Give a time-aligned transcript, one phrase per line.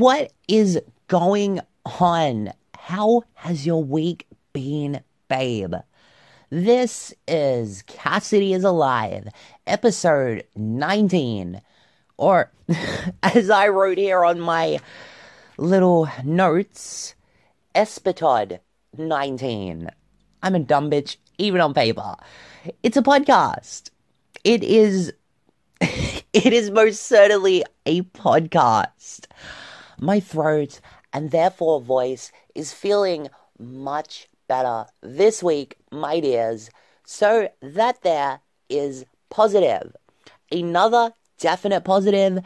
[0.00, 2.54] What is going on?
[2.74, 5.74] How has your week been, babe?
[6.48, 9.28] This is Cassidy is Alive,
[9.66, 11.60] episode 19.
[12.16, 12.50] Or,
[13.22, 14.80] as I wrote here on my
[15.58, 17.14] little notes,
[17.74, 18.60] Espitod
[18.96, 19.90] 19.
[20.42, 22.16] I'm a dumb bitch, even on paper.
[22.82, 23.90] It's a podcast.
[24.44, 25.12] It is
[25.80, 29.19] it is most certainly a podcast.
[30.02, 30.80] My throat
[31.12, 36.70] and therefore voice is feeling much better this week, my dears.
[37.04, 38.40] So that there
[38.70, 39.94] is positive.
[40.50, 42.42] Another definite positive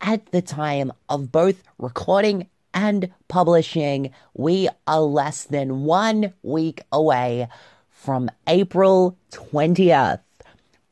[0.00, 7.48] at the time of both recording and publishing, we are less than one week away
[7.90, 10.20] from April 20th.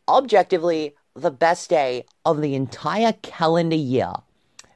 [0.08, 4.12] Objectively, the best day of the entire calendar year.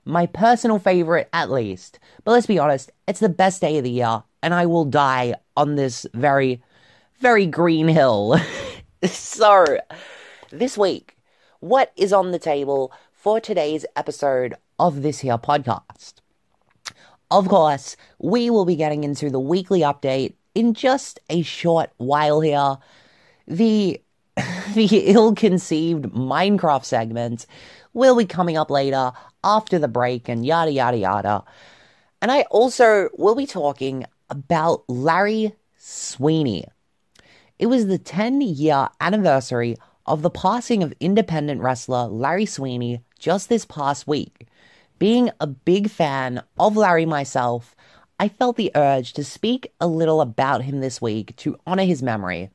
[0.08, 1.98] My personal favorite, at least.
[2.24, 5.34] But let's be honest, it's the best day of the year, and I will die
[5.54, 6.62] on this very,
[7.20, 8.40] very green hill.
[9.04, 9.66] so,
[10.50, 11.18] this week,
[11.60, 16.14] what is on the table for today's episode of this here podcast?
[17.30, 22.40] Of course, we will be getting into the weekly update in just a short while
[22.40, 22.78] here.
[23.46, 24.00] The
[24.74, 27.44] the ill-conceived Minecraft segment
[27.92, 29.12] will be coming up later
[29.44, 31.44] after the break and yada yada yada.
[32.20, 36.64] And I also will be talking about Larry Sweeney.
[37.58, 43.48] It was the 10 year anniversary of the passing of independent wrestler Larry Sweeney just
[43.48, 44.46] this past week.
[44.98, 47.76] Being a big fan of Larry myself,
[48.18, 52.02] I felt the urge to speak a little about him this week to honor his
[52.02, 52.50] memory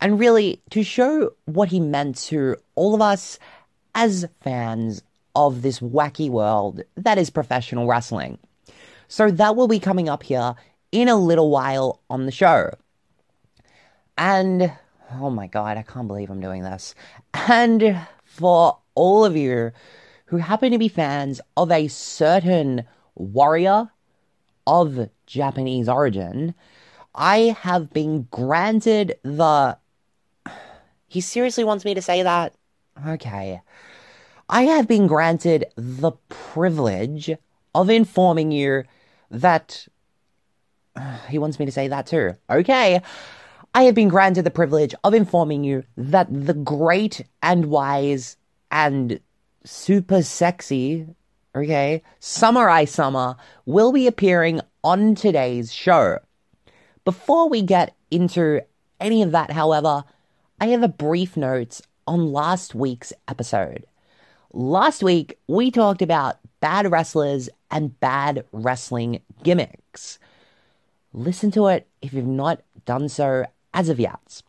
[0.00, 3.38] and really to show what he meant to all of us
[3.94, 5.02] as fans
[5.36, 8.38] of this wacky world that is professional wrestling.
[9.06, 10.54] So that will be coming up here
[10.90, 12.70] in a little while on the show.
[14.16, 14.72] And
[15.12, 16.94] oh my god, I can't believe I'm doing this.
[17.34, 19.72] And for all of you
[20.24, 23.90] who happen to be fans of a certain warrior
[24.66, 26.54] of Japanese origin,
[27.14, 29.76] I have been granted the.
[31.08, 32.52] He seriously wants me to say that?
[33.06, 33.60] Okay.
[34.48, 37.30] I have been granted the privilege
[37.74, 38.84] of informing you
[39.30, 39.86] that.
[41.28, 42.34] He wants me to say that too.
[42.48, 43.00] Okay.
[43.74, 48.38] I have been granted the privilege of informing you that the great and wise
[48.70, 49.20] and
[49.64, 51.06] super sexy,
[51.54, 53.36] okay, Samurai Summer
[53.66, 56.18] will be appearing on today's show.
[57.04, 58.62] Before we get into
[58.98, 60.04] any of that, however,
[60.58, 63.84] I have a brief note on last week's episode.
[64.58, 70.18] Last week, we talked about bad wrestlers and bad wrestling gimmicks.
[71.12, 74.40] Listen to it if you've not done so as of yet.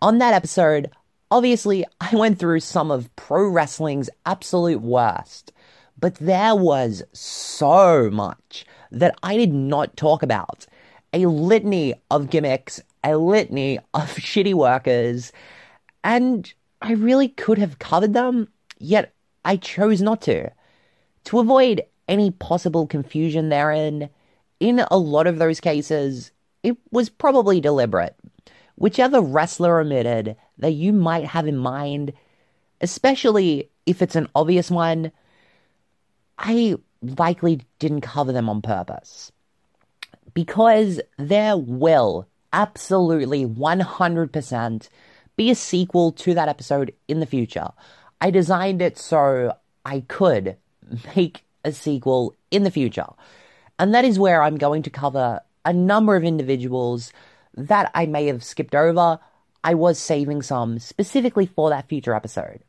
[0.00, 0.90] On that episode,
[1.30, 5.52] obviously, I went through some of pro wrestling's absolute worst,
[6.00, 10.64] but there was so much that I did not talk about.
[11.12, 15.32] A litany of gimmicks, a litany of shitty workers,
[16.02, 18.48] and I really could have covered them,
[18.78, 19.10] yet
[19.44, 20.50] I chose not to.
[21.24, 24.10] To avoid any possible confusion therein,
[24.60, 26.32] in a lot of those cases,
[26.62, 28.16] it was probably deliberate.
[28.76, 32.12] Whichever wrestler omitted that you might have in mind,
[32.80, 35.12] especially if it's an obvious one,
[36.38, 39.30] I likely didn't cover them on purpose.
[40.32, 44.88] Because there will absolutely 100%
[45.36, 47.68] be a sequel to that episode in the future.
[48.24, 49.54] I designed it so
[49.84, 50.56] I could
[51.14, 53.08] make a sequel in the future.
[53.78, 57.12] And that is where I'm going to cover a number of individuals
[57.54, 59.18] that I may have skipped over.
[59.62, 62.60] I was saving some specifically for that future episode.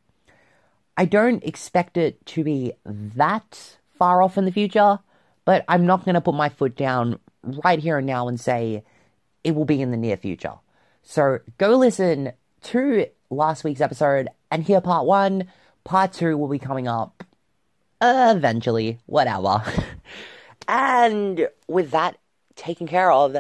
[0.98, 5.00] I don't expect it to be that far off in the future,
[5.46, 7.18] but I'm not going to put my foot down
[7.64, 8.84] right here and now and say
[9.46, 10.56] it will be in the near future.
[11.02, 12.34] So go listen
[12.66, 15.48] to last week's episode and hear part one.
[15.84, 17.24] Part two will be coming up
[18.02, 19.64] eventually, whatever.
[20.68, 22.18] and with that
[22.56, 23.38] taken care of,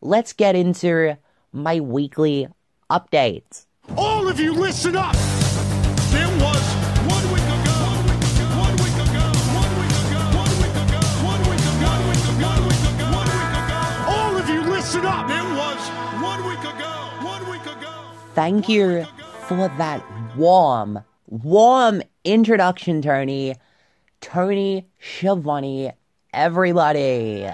[0.00, 1.16] let's get into
[1.52, 2.48] my weekly
[2.90, 3.66] updates.
[3.96, 5.16] All of you listen up!
[18.38, 19.04] Thank you
[19.48, 20.00] for that
[20.36, 23.56] warm, warm introduction, Tony.
[24.20, 25.90] Tony Schiavone,
[26.32, 27.50] everybody.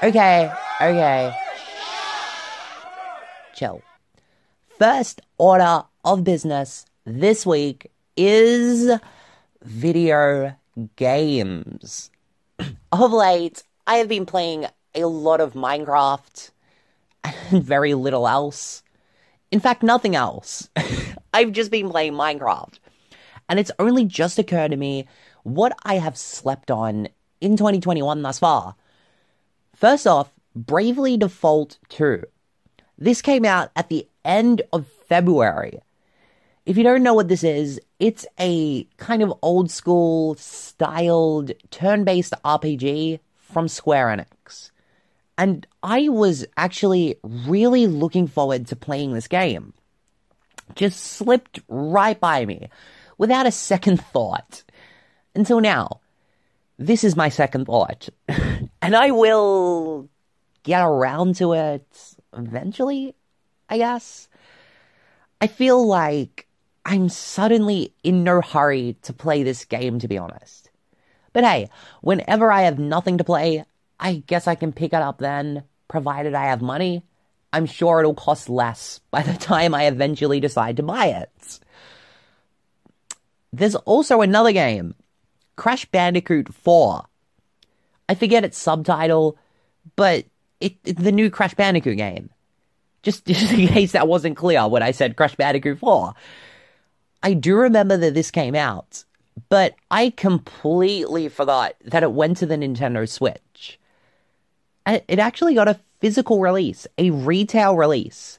[0.00, 1.36] Okay, okay.
[3.56, 3.82] Chill.
[4.78, 8.96] First order of business this week is
[9.64, 10.54] video
[10.94, 12.12] games.
[12.92, 16.52] of late, I have been playing a lot of Minecraft
[17.24, 18.83] and very little else.
[19.50, 20.68] In fact, nothing else.
[21.32, 22.78] I've just been playing Minecraft.
[23.48, 25.06] And it's only just occurred to me
[25.42, 27.08] what I have slept on
[27.40, 28.74] in 2021 thus far.
[29.74, 32.22] First off, Bravely Default 2.
[32.96, 35.80] This came out at the end of February.
[36.64, 42.04] If you don't know what this is, it's a kind of old school styled turn
[42.04, 44.70] based RPG from Square Enix.
[45.36, 49.72] And I was actually really looking forward to playing this game.
[50.74, 52.68] Just slipped right by me
[53.18, 54.62] without a second thought.
[55.34, 56.00] Until now.
[56.78, 58.08] This is my second thought.
[58.28, 60.08] and I will
[60.64, 61.86] get around to it
[62.36, 63.14] eventually,
[63.68, 64.28] I guess.
[65.40, 66.48] I feel like
[66.84, 70.70] I'm suddenly in no hurry to play this game, to be honest.
[71.32, 71.68] But hey,
[72.00, 73.64] whenever I have nothing to play,
[73.98, 77.04] I guess I can pick it up then, provided I have money.
[77.52, 81.60] I'm sure it'll cost less by the time I eventually decide to buy it.
[83.52, 84.96] There's also another game,
[85.54, 87.04] Crash Bandicoot 4.
[88.08, 89.38] I forget its subtitle,
[89.94, 90.24] but
[90.60, 92.30] it, it, the new Crash Bandicoot game.
[93.04, 96.14] Just, just in case that wasn't clear when I said Crash Bandicoot 4.
[97.22, 99.04] I do remember that this came out,
[99.48, 103.78] but I completely forgot that it went to the Nintendo Switch.
[104.86, 108.38] It actually got a physical release, a retail release.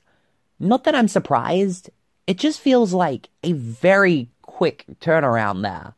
[0.59, 1.89] Not that I'm surprised,
[2.27, 5.94] it just feels like a very quick turnaround there.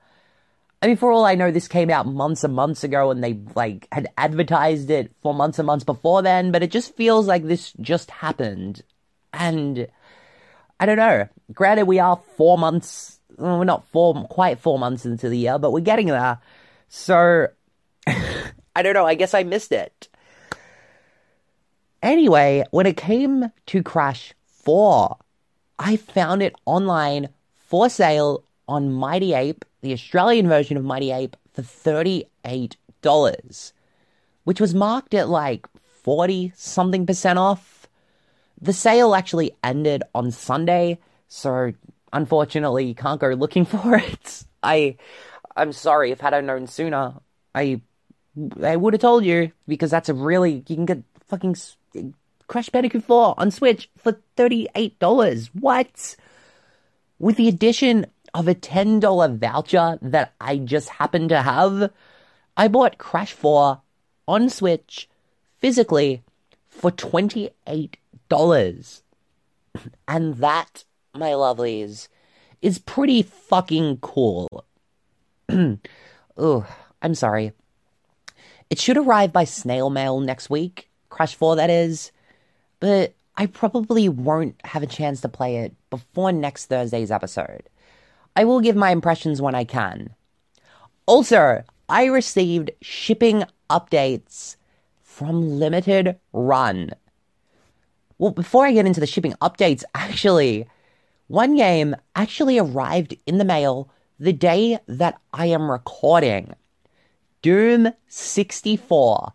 [0.82, 3.40] I mean, for all I know, this came out months and months ago and they,
[3.56, 7.44] like, had advertised it for months and months before then, but it just feels like
[7.44, 8.84] this just happened.
[9.34, 9.88] And,
[10.80, 11.28] I don't know.
[11.52, 15.72] Granted, we are four months, we're not four, quite four months into the year, but
[15.72, 16.40] we're getting there.
[16.90, 17.48] So,
[18.08, 20.08] I don't know, I guess I missed it.
[22.02, 25.18] Anyway, when it came to Crash 4,
[25.80, 31.36] I found it online for sale on Mighty Ape, the Australian version of Mighty Ape,
[31.54, 33.72] for $38,
[34.44, 35.68] which was marked at like
[36.04, 37.88] 40 something percent off.
[38.62, 41.74] The sale actually ended on Sunday, so
[42.14, 44.44] unfortunately you can't go looking for it.
[44.62, 44.98] I
[45.56, 47.14] I'm sorry if had I known sooner,
[47.56, 47.82] I
[48.64, 51.56] I would have told you because that's a really you can get fucking
[52.48, 55.50] Crash Bandicoot 4 on Switch for $38.
[55.54, 56.16] What?
[57.20, 61.92] With the addition of a $10 voucher that I just happened to have,
[62.56, 63.82] I bought Crash 4
[64.28, 65.10] on Switch
[65.60, 66.24] physically
[66.68, 67.96] for $28.
[70.08, 72.08] And that, my lovelies,
[72.64, 74.66] is pretty fucking cool.
[76.38, 76.66] oh,
[77.00, 77.52] I'm sorry.
[78.72, 80.90] It should arrive by snail mail next week.
[81.18, 82.12] Crash 4, that is.
[82.80, 87.64] But I probably won't have a chance to play it before next Thursday's episode.
[88.36, 90.12] I will give my impressions when I can.
[91.08, 94.58] Also, I received shipping updates
[95.02, 96.92] from Limited Run.
[98.20, 100.68] Well, before I get into the shipping updates, actually,
[101.26, 106.54] one game actually arrived in the mail the day that I am recording.
[107.42, 109.34] Doom 64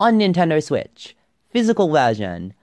[0.00, 1.16] on Nintendo Switch,
[1.50, 2.54] physical version.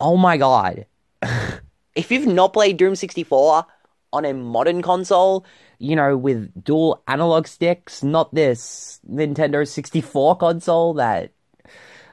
[0.00, 0.86] Oh my god.
[1.94, 3.66] if you've not played Doom 64
[4.12, 5.44] on a modern console,
[5.78, 11.32] you know, with dual analog sticks, not this Nintendo 64 console that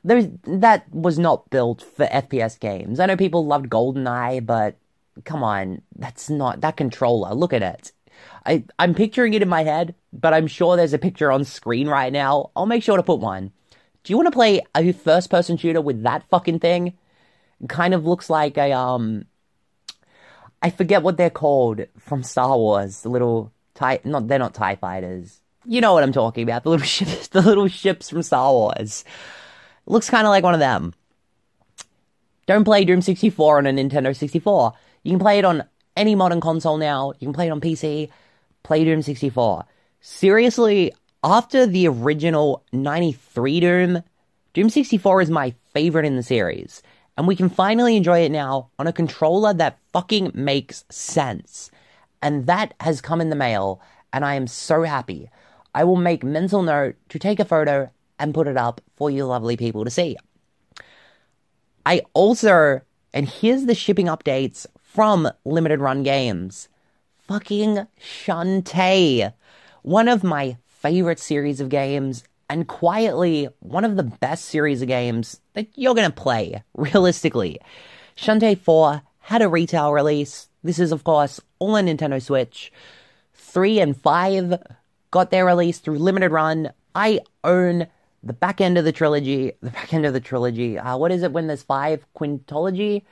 [0.04, 3.00] there's that was not built for FPS games.
[3.00, 4.78] I know people loved GoldenEye, but
[5.26, 7.36] come on, that's not that controller.
[7.36, 7.92] Look at it.
[8.46, 11.88] I, I'm picturing it in my head, but I'm sure there's a picture on screen
[11.88, 12.52] right now.
[12.56, 13.52] I'll make sure to put one.
[14.04, 16.94] Do you want to play a first person shooter with that fucking thing?
[17.68, 19.26] Kind of looks like a, um,
[20.62, 23.02] I forget what they're called from Star Wars.
[23.02, 25.40] The little tie, not, they're not TIE fighters.
[25.66, 26.64] You know what I'm talking about.
[26.64, 29.04] The little ships, the little ships from Star Wars.
[29.86, 30.94] It looks kind of like one of them.
[32.48, 34.74] Don't play Doom 64 on a Nintendo 64.
[35.04, 35.64] You can play it on
[35.96, 37.14] any modern console now.
[37.20, 38.10] You can play it on PC.
[38.64, 39.66] Play Doom 64.
[40.02, 44.04] Seriously, after the original 93 Doom,
[44.54, 46.82] Doom 64 is my favorite in the series.
[47.18, 51.70] And we can finally enjoy it now on a controller that fucking makes sense.
[52.22, 53.82] And that has come in the mail,
[54.14, 55.30] and I am so happy.
[55.76, 59.26] I will make mental note to take a photo and put it up for you
[59.26, 60.18] lovely people to see.
[61.86, 62.82] I also,
[63.14, 66.70] and here's the shipping updates from Limited Run Games.
[67.28, 69.34] Fucking Shantae.
[69.82, 74.88] One of my favorite series of games, and quietly one of the best series of
[74.88, 77.60] games that you're gonna play, realistically.
[78.18, 80.50] Shantae 4 had a retail release.
[80.64, 82.72] This is, of course, all on Nintendo Switch.
[83.34, 84.60] 3 and 5
[85.12, 86.72] got their release through Limited Run.
[86.94, 87.88] I own
[88.24, 89.54] the back end of the trilogy.
[89.62, 90.78] The back end of the trilogy.
[90.78, 92.06] Uh, what is it when there's five?
[92.16, 93.04] Quintology?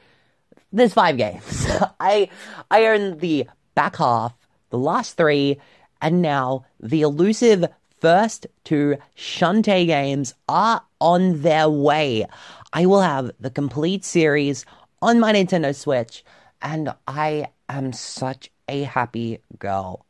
[0.71, 1.67] There's five games.
[1.99, 2.29] I
[2.69, 4.33] I own the back half,
[4.69, 5.57] the last three,
[6.01, 7.65] and now the elusive
[7.99, 12.25] first two Shantae games are on their way.
[12.71, 14.65] I will have the complete series
[15.01, 16.23] on my Nintendo Switch,
[16.61, 20.05] and I am such a happy girl.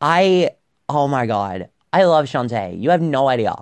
[0.00, 0.50] I,
[0.88, 2.80] oh my god, I love Shantae.
[2.80, 3.54] You have no idea.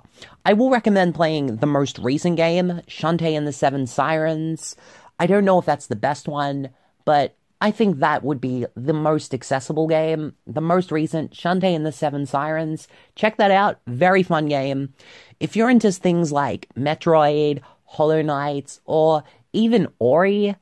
[0.45, 4.75] I will recommend playing the most recent game, Shantae and the Seven Sirens.
[5.19, 6.69] I don't know if that's the best one,
[7.05, 10.33] but I think that would be the most accessible game.
[10.47, 12.87] The most recent, Shantae and the Seven Sirens.
[13.15, 13.79] Check that out.
[13.85, 14.95] Very fun game.
[15.39, 20.55] If you're into things like Metroid, Hollow Knight, or even Ori,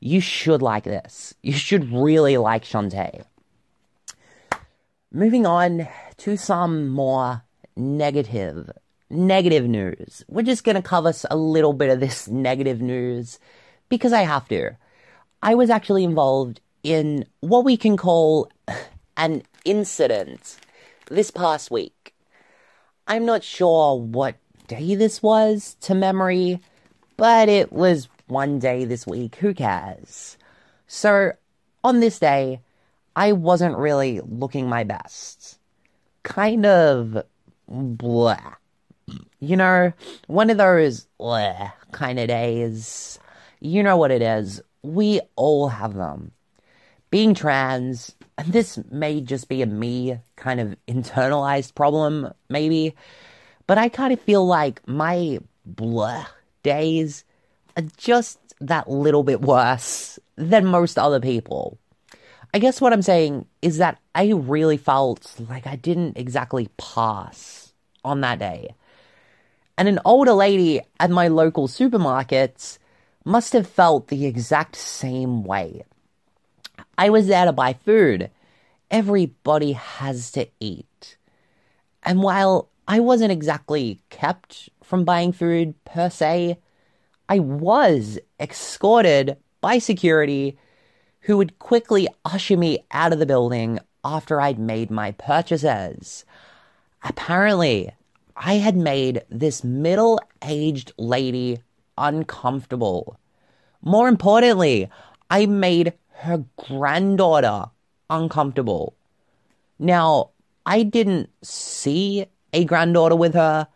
[0.00, 1.32] you should like this.
[1.42, 3.24] You should really like Shantae.
[5.12, 7.42] Moving on to some more
[7.76, 8.68] negative,
[9.10, 10.24] negative news.
[10.26, 13.38] We're just going to cover a little bit of this negative news
[13.88, 14.72] because I have to.
[15.42, 18.50] I was actually involved in what we can call
[19.16, 20.56] an incident
[21.08, 22.14] this past week.
[23.08, 24.36] I'm not sure what
[24.68, 26.60] day this was to memory,
[27.16, 29.36] but it was one day this week.
[29.36, 30.38] Who cares?
[30.86, 31.32] So,
[31.82, 32.60] on this day,
[33.16, 35.58] I wasn't really looking my best.
[36.22, 37.24] Kind of
[37.68, 38.54] blah.
[39.40, 39.92] You know,
[40.28, 43.18] one of those blah kind of days.
[43.60, 44.62] You know what it is.
[44.82, 46.32] We all have them.
[47.10, 52.94] Being trans, and this may just be a me kind of internalized problem, maybe,
[53.66, 56.26] but I kind of feel like my blah
[56.62, 57.24] days
[57.76, 61.78] are just that little bit worse than most other people.
[62.54, 67.72] I guess what I'm saying is that I really felt like I didn't exactly pass
[68.04, 68.74] on that day.
[69.78, 72.78] And an older lady at my local supermarket
[73.24, 75.84] must have felt the exact same way.
[76.98, 78.30] I was there to buy food.
[78.90, 81.16] Everybody has to eat.
[82.02, 86.58] And while I wasn't exactly kept from buying food per se,
[87.28, 90.58] I was escorted by security
[91.20, 96.24] who would quickly usher me out of the building after I'd made my purchases.
[97.04, 97.92] Apparently,
[98.36, 101.60] I had made this middle aged lady
[101.98, 103.18] uncomfortable.
[103.82, 104.88] More importantly,
[105.30, 107.70] I made her granddaughter
[108.08, 108.96] uncomfortable.
[109.78, 110.30] Now,
[110.64, 113.66] I didn't see a granddaughter with her,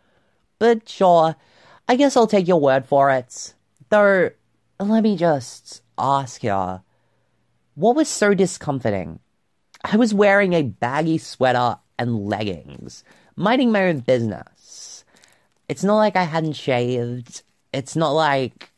[0.59, 1.35] but sure,
[1.87, 3.53] I guess I'll take your word for it.
[3.89, 4.29] Though,
[4.79, 6.81] let me just ask you
[7.75, 9.19] what was so discomforting?
[9.83, 13.03] I was wearing a baggy sweater and leggings,
[13.35, 15.05] minding my own business.
[15.69, 17.43] It's not like I hadn't shaved.
[17.73, 18.69] It's not like.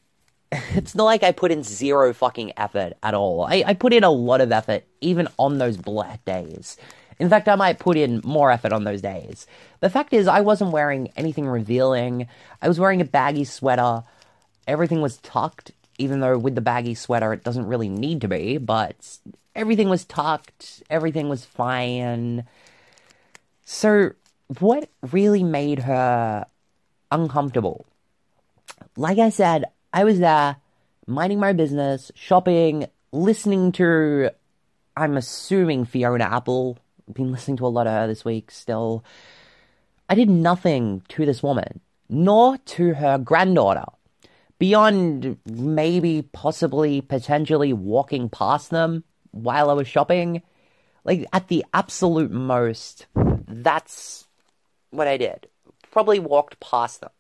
[0.74, 3.43] It's not like I put in zero fucking effort at all.
[3.43, 6.75] I, I put in a lot of effort, even on those black days.
[7.19, 9.46] In fact, I might put in more effort on those days.
[9.81, 12.27] The fact is, I wasn't wearing anything revealing.
[12.63, 14.03] I was wearing a baggy sweater.
[14.67, 18.58] Everything was tucked even though with the baggy sweater it doesn't really need to be,
[18.58, 19.19] but
[19.53, 22.46] everything was tucked, everything was fine.
[23.65, 24.13] So,
[24.60, 26.48] what really made her
[27.12, 27.86] uncomfortable?
[28.95, 30.57] Like I said, I was there
[31.07, 34.31] minding my business, shopping, listening to,
[34.95, 36.77] I'm assuming Fiona Apple.
[37.07, 39.03] I've been listening to a lot of her this week still.
[40.07, 43.86] I did nothing to this woman, nor to her granddaughter
[44.59, 50.41] beyond maybe possibly potentially walking past them while I was shopping,
[51.03, 54.27] like at the absolute most, that's
[54.91, 55.48] what I did.
[55.91, 57.12] Probably walked past them.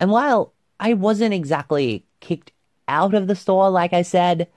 [0.00, 2.52] And while I wasn't exactly kicked
[2.88, 4.48] out of the store, like I said,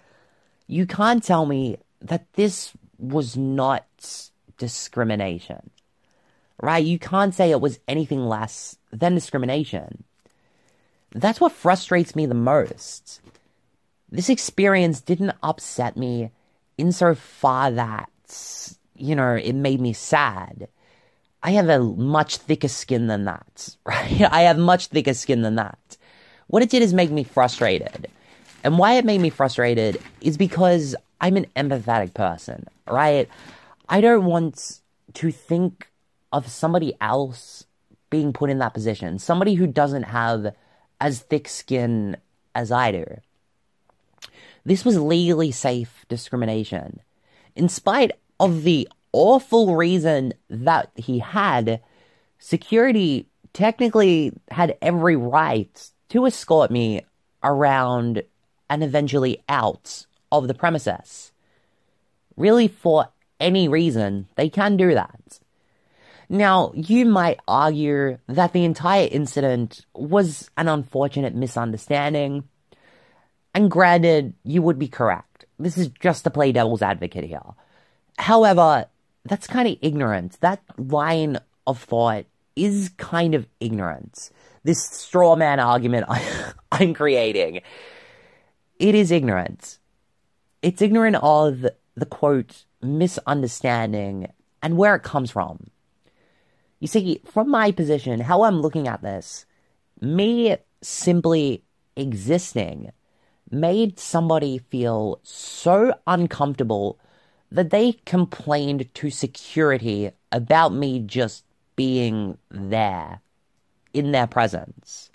[0.67, 3.85] you can't tell me that this was not
[4.57, 5.69] discrimination.
[6.61, 6.83] Right?
[6.83, 10.05] You can't say it was anything less than discrimination.
[11.15, 13.21] that's what frustrates me the most.
[14.09, 16.31] This experience didn't upset me
[16.77, 18.09] insofar that,
[18.95, 20.69] you know, it made me sad.
[21.43, 24.21] I have a much thicker skin than that, right?
[24.31, 25.97] I have much thicker skin than that.
[26.47, 28.07] What it did is make me frustrated.
[28.63, 33.27] And why it made me frustrated is because I'm an empathetic person, right?
[33.89, 34.79] I don't want
[35.15, 35.89] to think
[36.31, 37.65] of somebody else
[38.09, 40.55] being put in that position, somebody who doesn't have
[41.01, 42.15] as thick skin
[42.55, 43.05] as I do.
[44.65, 47.01] This was legally safe discrimination.
[47.55, 51.81] In spite of the awful reason that he had,
[52.39, 57.05] security technically had every right to escort me
[57.43, 58.23] around
[58.69, 61.31] and eventually out of the premises.
[62.35, 63.07] Really, for
[63.39, 65.39] any reason, they can do that.
[66.29, 72.45] Now, you might argue that the entire incident was an unfortunate misunderstanding,
[73.53, 75.45] and granted, you would be correct.
[75.59, 77.41] This is just to play devil's advocate here.
[78.17, 78.87] However,
[79.25, 80.37] that's kind of ignorance.
[80.37, 84.31] That line of thought is kind of ignorance.
[84.63, 86.05] This straw man argument
[86.71, 87.61] I'm creating,
[88.79, 89.79] it is ignorance.
[90.61, 94.31] It's ignorant of the quote misunderstanding
[94.61, 95.67] and where it comes from.
[96.79, 99.45] You see, from my position, how I'm looking at this,
[100.01, 101.63] me simply
[101.95, 102.91] existing
[103.49, 106.99] made somebody feel so uncomfortable
[107.53, 113.21] that they complained to security about me just being there
[113.93, 115.11] in their presence.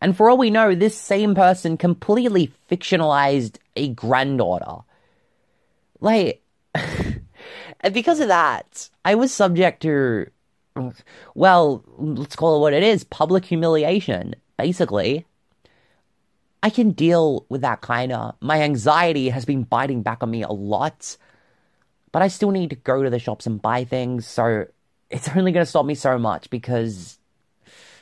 [0.00, 4.82] And for all we know, this same person completely fictionalized a granddaughter.
[6.00, 6.42] Like,
[6.74, 10.28] and because of that, I was subject to,
[11.34, 15.26] well, let's call it what it is public humiliation, basically.
[16.60, 18.34] I can deal with that kind of.
[18.40, 21.16] My anxiety has been biting back on me a lot,
[22.12, 24.66] but I still need to go to the shops and buy things, so
[25.10, 27.18] it's only going to stop me so much because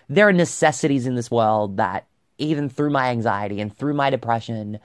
[0.08, 2.06] there are necessities in this world that,
[2.38, 4.78] even through my anxiety and through my depression,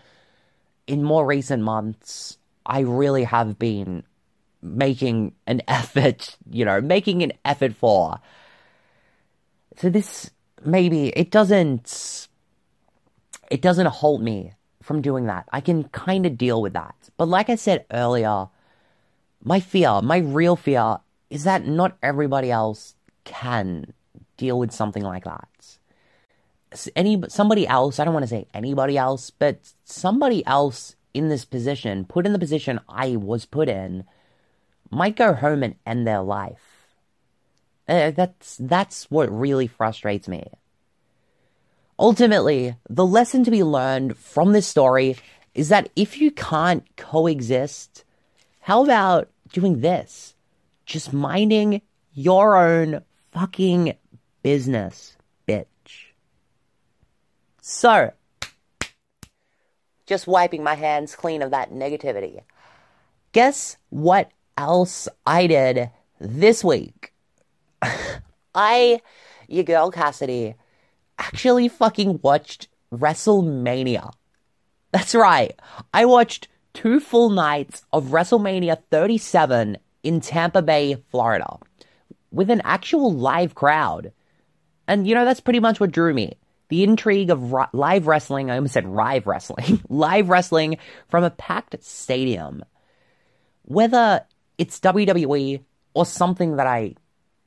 [0.88, 4.04] in more recent months, I really have been
[4.62, 8.20] making an effort, you know, making an effort for.
[9.78, 10.32] So this
[10.64, 12.28] maybe it doesn't
[13.50, 15.48] it doesn't halt me from doing that.
[15.52, 16.96] I can kind of deal with that.
[17.18, 18.48] But like I said earlier,
[19.44, 20.98] my fear, my real fear
[21.30, 23.94] is that not everybody else can
[24.38, 25.48] deal with something like that.
[26.96, 31.44] Any somebody else, I don't want to say anybody else, but somebody else in this
[31.44, 34.06] position, put in the position I was put in,
[34.90, 36.96] might go home and end their life.
[37.88, 40.48] Uh, that's that's what really frustrates me.
[42.00, 45.18] Ultimately, the lesson to be learned from this story
[45.54, 48.06] is that if you can't coexist,
[48.72, 50.34] how about doing this?
[50.86, 51.82] Just minding
[52.14, 53.02] your own
[53.34, 53.96] fucking
[54.44, 55.66] business, bitch.
[57.62, 58.14] So,
[60.06, 62.44] just wiping my hands clean of that negativity.
[63.34, 67.12] Guess what else I did this week?
[68.56, 69.02] I,
[69.50, 70.56] your girl Cassidy,
[71.20, 74.14] actually fucking watched WrestleMania.
[74.94, 75.60] That's right.
[75.94, 81.58] I watched two full nights of WrestleMania 37 in Tampa Bay, Florida,
[82.32, 84.12] with an actual live crowd.
[84.88, 86.38] And you know, that's pretty much what drew me.
[86.70, 90.78] The intrigue of ri- live wrestling, I almost said live wrestling, live wrestling
[91.10, 92.64] from a packed stadium.
[93.64, 94.26] Whether
[94.58, 96.96] it's WWE or something that I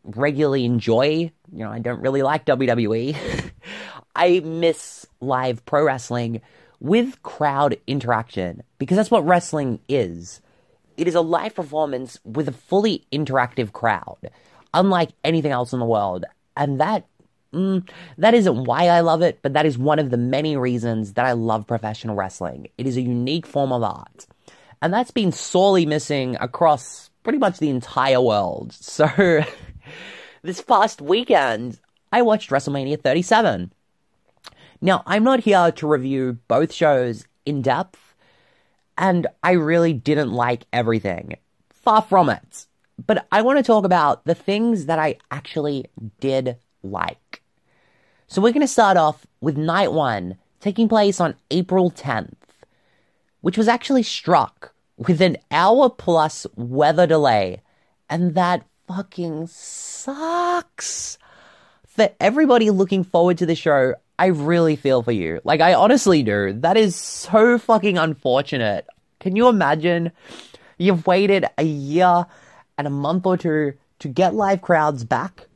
[0.04, 3.16] regularly enjoy, you know, I don't really like WWE.
[4.16, 6.42] I miss live pro wrestling
[6.84, 10.42] with crowd interaction because that's what wrestling is.
[10.98, 14.18] It is a live performance with a fully interactive crowd,
[14.74, 16.26] unlike anything else in the world.
[16.58, 17.06] And that
[17.54, 21.14] mm, that isn't why I love it, but that is one of the many reasons
[21.14, 22.68] that I love professional wrestling.
[22.76, 24.26] It is a unique form of art.
[24.82, 28.76] And that's been sorely missing across pretty much the entire world.
[28.82, 29.08] So
[30.42, 31.80] this past weekend,
[32.12, 33.72] I watched WrestleMania 37.
[34.84, 38.14] Now, I'm not here to review both shows in depth,
[38.98, 41.38] and I really didn't like everything.
[41.70, 42.66] Far from it.
[43.06, 45.86] But I want to talk about the things that I actually
[46.20, 47.40] did like.
[48.26, 52.34] So we're going to start off with night one, taking place on April 10th,
[53.40, 57.62] which was actually struck with an hour plus weather delay,
[58.10, 61.16] and that fucking sucks.
[61.86, 65.40] For everybody looking forward to the show, I really feel for you.
[65.44, 66.52] Like, I honestly do.
[66.52, 68.86] That is so fucking unfortunate.
[69.20, 70.12] Can you imagine?
[70.78, 72.26] You've waited a year
[72.78, 75.48] and a month or two to get live crowds back.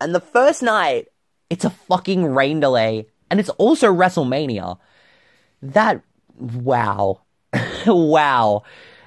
[0.00, 1.08] And the first night,
[1.50, 3.06] it's a fucking rain delay.
[3.30, 4.78] And it's also WrestleMania.
[5.62, 6.02] That,
[6.38, 7.22] wow.
[7.86, 8.62] wow.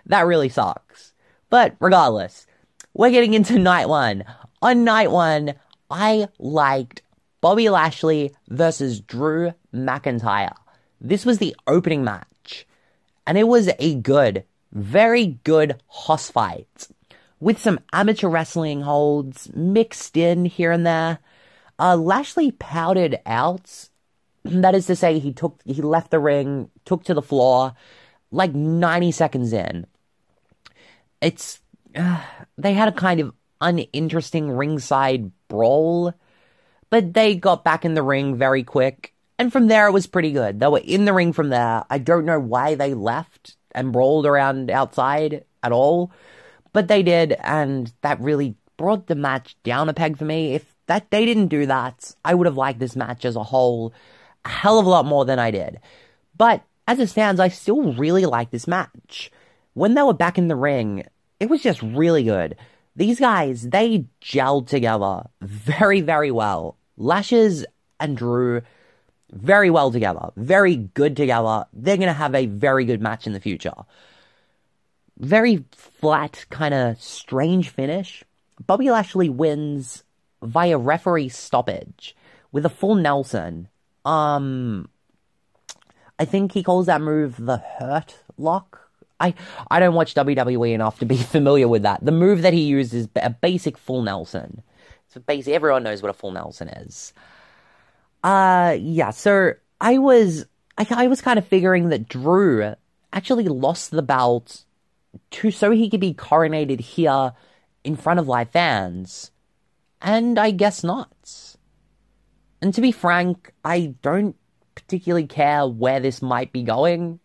[0.07, 1.13] That really sucks.
[1.49, 2.47] But regardless,
[2.93, 4.23] we're getting into night one.
[4.61, 5.53] On night one,
[5.89, 7.01] I liked
[7.41, 10.53] Bobby Lashley versus Drew McIntyre.
[10.99, 12.67] This was the opening match,
[13.25, 16.87] and it was a good, very good hoss fight
[17.41, 21.19] with some amateur wrestling holds mixed in here and there.
[21.77, 23.89] Uh, Lashley pouted out.
[24.43, 27.75] That is to say, he took he left the ring, took to the floor,
[28.31, 29.85] like 90 seconds in.
[31.21, 31.59] It's
[31.95, 32.23] uh,
[32.57, 36.15] they had a kind of uninteresting ringside brawl
[36.91, 39.15] but they got back in the ring very quick.
[39.39, 40.59] And from there, it was pretty good.
[40.59, 41.83] They were in the ring from there.
[41.89, 46.11] I don't know why they left and brawled around outside at all,
[46.73, 47.35] but they did.
[47.41, 50.53] And that really brought the match down a peg for me.
[50.53, 53.93] If that they didn't do that, I would have liked this match as a whole
[54.45, 55.79] a hell of a lot more than I did.
[56.37, 59.31] But as it stands, I still really like this match.
[59.73, 61.05] When they were back in the ring,
[61.39, 62.57] it was just really good.
[62.95, 66.77] These guys, they gelled together very, very well.
[67.01, 67.65] Lashes
[67.99, 68.61] and Drew
[69.31, 71.65] very well together, very good together.
[71.73, 73.73] They're going to have a very good match in the future.
[75.17, 78.23] Very flat, kind of strange finish.
[78.65, 80.03] Bobby Lashley wins
[80.43, 82.15] via referee stoppage
[82.51, 83.67] with a full Nelson.
[84.05, 84.89] Um,
[86.19, 88.89] I think he calls that move the Hurt Lock.
[89.19, 89.33] I
[89.69, 92.03] I don't watch WWE enough to be familiar with that.
[92.03, 94.63] The move that he uses is a basic full Nelson.
[95.13, 97.13] So basically, everyone knows what a full Nelson is.
[98.23, 99.09] Uh, yeah.
[99.09, 100.45] So I was,
[100.77, 102.73] I, I was kind of figuring that Drew
[103.11, 104.63] actually lost the belt
[105.31, 107.33] to so he could be coronated here
[107.83, 109.31] in front of live fans,
[110.01, 111.57] and I guess not.
[112.61, 114.35] And to be frank, I don't
[114.75, 117.19] particularly care where this might be going.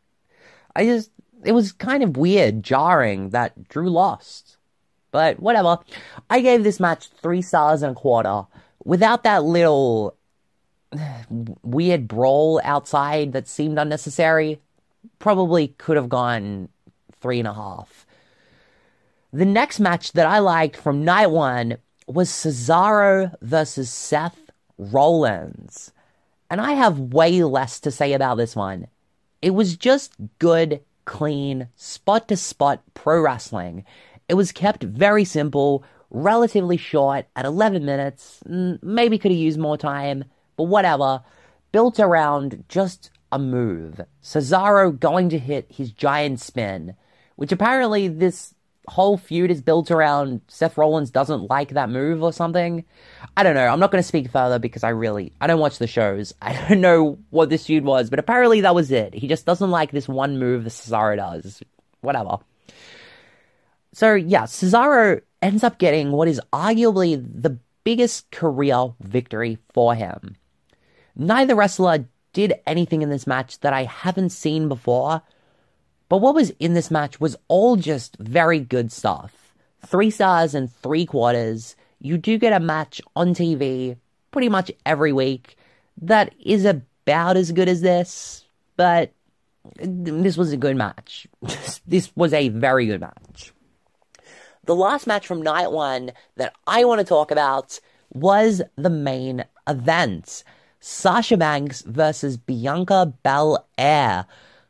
[0.75, 1.11] I just,
[1.44, 4.56] it was kind of weird, jarring that Drew lost.
[5.16, 5.79] But whatever.
[6.29, 8.42] I gave this match three stars and a quarter.
[8.85, 10.14] Without that little
[11.62, 14.61] weird brawl outside that seemed unnecessary,
[15.18, 16.68] probably could have gone
[17.18, 18.05] three and a half.
[19.33, 25.92] The next match that I liked from night one was Cesaro versus Seth Rollins.
[26.50, 28.88] And I have way less to say about this one.
[29.40, 33.87] It was just good, clean, spot to spot pro wrestling.
[34.28, 38.40] It was kept very simple, relatively short at 11 minutes.
[38.48, 40.24] Mm, maybe could have used more time,
[40.56, 41.22] but whatever.
[41.72, 44.00] Built around just a move.
[44.22, 46.94] Cesaro going to hit his giant spin,
[47.36, 48.54] which apparently this
[48.88, 52.84] whole feud is built around Seth Rollins doesn't like that move or something.
[53.36, 53.66] I don't know.
[53.66, 56.34] I'm not going to speak further because I really I don't watch the shows.
[56.42, 59.14] I don't know what this feud was, but apparently that was it.
[59.14, 61.62] He just doesn't like this one move that Cesaro does.
[62.00, 62.38] Whatever.
[63.96, 70.37] So yeah, Cesaro ends up getting what is arguably the biggest career victory for him.
[71.16, 72.04] Neither wrestler
[72.35, 75.22] did anything in this match that I haven't seen before,
[76.11, 79.54] but what was in this match was all just very good stuff.
[79.87, 81.74] Three stars and three quarters.
[81.98, 83.96] You do get a match on TV
[84.30, 85.56] pretty much every week
[86.02, 88.44] that is about as good as this,
[88.76, 89.14] but
[89.78, 91.26] this was a good match.
[91.87, 93.54] this was a very good match.
[94.66, 97.79] The last match from night one that I want to talk about
[98.12, 100.42] was the main event
[100.81, 104.26] Sasha Banks versus Bianca Belair,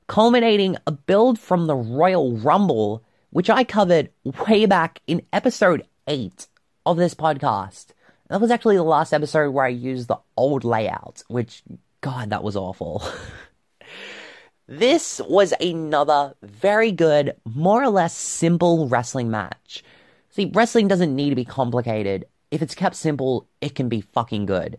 [0.06, 4.10] culminating a build from the Royal Rumble, which I covered
[4.46, 6.46] way back in episode 8
[6.84, 7.86] of this podcast.
[8.28, 11.62] That was actually the last episode where I used the old layout, which,
[12.02, 13.02] God, that was awful.
[14.68, 19.84] This was another very good, more or less simple wrestling match.
[20.36, 22.26] See, wrestling doesn't need to be complicated.
[22.50, 24.78] If it's kept simple, it can be fucking good.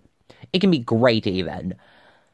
[0.54, 1.74] It can be great even.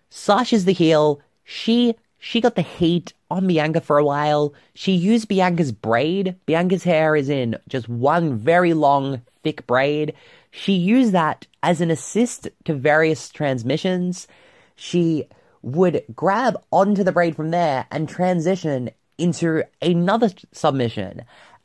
[0.10, 1.22] Sasha's the heel.
[1.46, 4.54] She she got the heat on Bianca for a while.
[4.74, 6.36] She used Bianca's braid.
[6.46, 10.14] Bianca's hair is in just one very long, thick braid.
[10.52, 14.28] She used that as an assist to various transmissions.
[14.76, 15.30] She
[15.62, 21.24] would grab onto the braid from there and transition into another submission.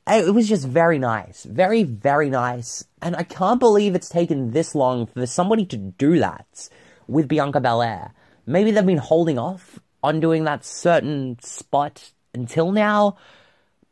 [0.08, 1.44] It was just very nice.
[1.44, 2.84] Very, very nice.
[3.02, 6.68] And I can't believe it's taken this long for somebody to do that.
[7.06, 8.12] with Bianca Belair.
[8.46, 13.16] Maybe they've been holding off on doing that certain spot until now.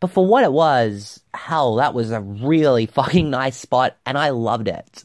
[0.00, 4.30] But for what it was, hell, that was a really fucking nice spot and I
[4.30, 5.04] loved it.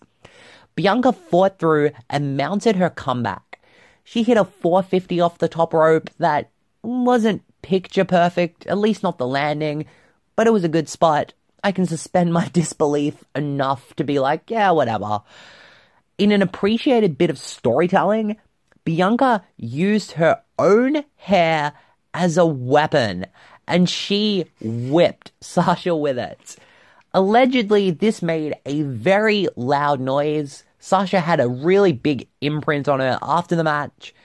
[0.75, 3.59] Bianca fought through and mounted her comeback.
[4.03, 6.49] She hit a 450 off the top rope that
[6.83, 9.85] wasn't picture perfect, at least not the landing,
[10.41, 11.33] but it was a good spot.
[11.63, 15.21] I can suspend my disbelief enough to be like, yeah, whatever.
[16.17, 18.37] In an appreciated bit of storytelling,
[18.83, 21.73] Bianca used her own hair
[22.15, 23.27] as a weapon
[23.67, 26.55] and she whipped Sasha with it.
[27.13, 30.63] Allegedly, this made a very loud noise.
[30.79, 34.15] Sasha had a really big imprint on her after the match,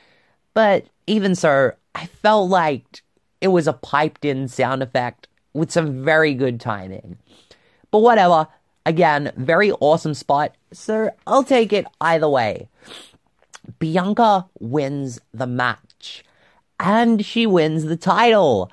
[0.55, 3.03] but even so, I felt like
[3.43, 7.17] it was a piped in sound effect with some very good timing.
[7.91, 8.47] But whatever,
[8.85, 12.69] again, very awesome spot, so I'll take it either way.
[13.79, 16.25] Bianca wins the match,
[16.79, 18.71] and she wins the title.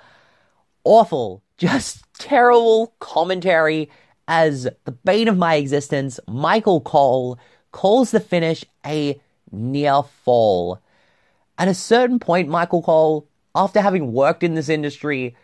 [0.83, 3.89] Awful, just terrible commentary
[4.27, 7.39] as the bane of my existence, Michael Cole,
[7.71, 9.19] calls the finish a
[9.51, 10.79] near fall.
[11.57, 15.35] At a certain point, Michael Cole, after having worked in this industry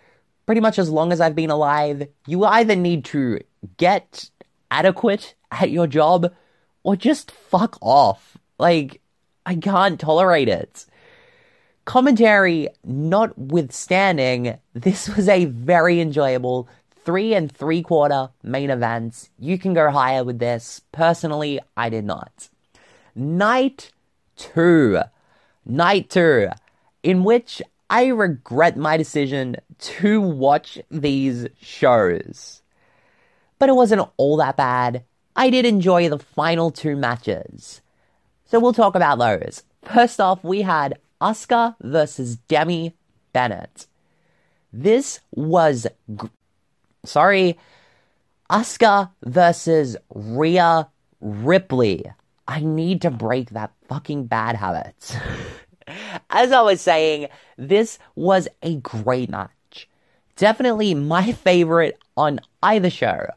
[0.50, 3.40] pretty much as long as I've been alive, you either need to
[3.78, 4.32] get
[4.72, 6.34] adequate at your job
[6.82, 8.36] or just fuck off.
[8.58, 9.00] Like,
[9.46, 10.88] I can't tolerate it.
[11.86, 16.68] Commentary notwithstanding, this was a very enjoyable
[17.06, 19.30] three and three quarter main events.
[19.38, 20.82] You can go higher with this.
[20.92, 22.50] Personally, I did not.
[23.14, 23.92] Night
[24.36, 25.00] two.
[25.64, 26.50] Night two,
[27.04, 32.62] in which I regret my decision to watch these shows.
[33.58, 35.04] But it wasn't all that bad.
[35.36, 37.82] I did enjoy the final two matches.
[38.46, 39.64] So we'll talk about those.
[39.84, 42.96] First off, we had Asuka versus Demi
[43.34, 43.88] Bennett.
[44.72, 46.28] This was gr-
[47.06, 47.58] sorry,
[48.50, 50.90] Asuka versus Rhea
[51.22, 52.06] Ripley.
[52.48, 55.18] I need to break that fucking bad habit.
[56.30, 59.52] As I was saying, this was a great match.
[60.40, 63.28] Definitely my favorite on either show.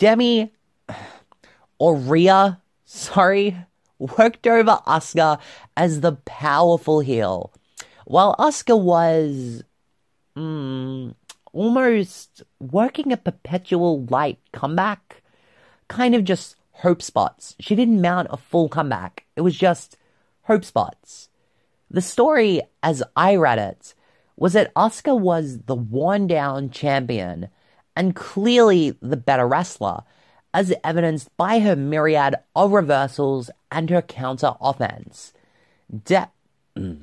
[0.00, 0.52] Demi
[1.78, 3.56] or Rhea, sorry,
[4.00, 5.38] worked over Asuka
[5.76, 7.52] as the powerful heel,
[8.06, 9.62] while Asuka was
[10.36, 11.14] mm,
[11.52, 15.22] almost working a perpetual light comeback,
[15.86, 17.54] kind of just hope spots.
[17.60, 19.26] She didn't mount a full comeback.
[19.36, 19.96] It was just
[20.42, 21.28] hope spots.
[21.88, 23.94] The story, as I read it,
[24.42, 27.48] was that Asuka was the worn down champion
[27.94, 30.02] and clearly the better wrestler,
[30.52, 35.32] as evidenced by her myriad of reversals and her counter offense.
[36.04, 36.28] De-
[36.76, 37.02] mm.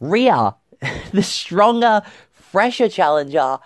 [0.00, 0.56] Rhea,
[1.12, 3.60] the stronger, fresher challenger,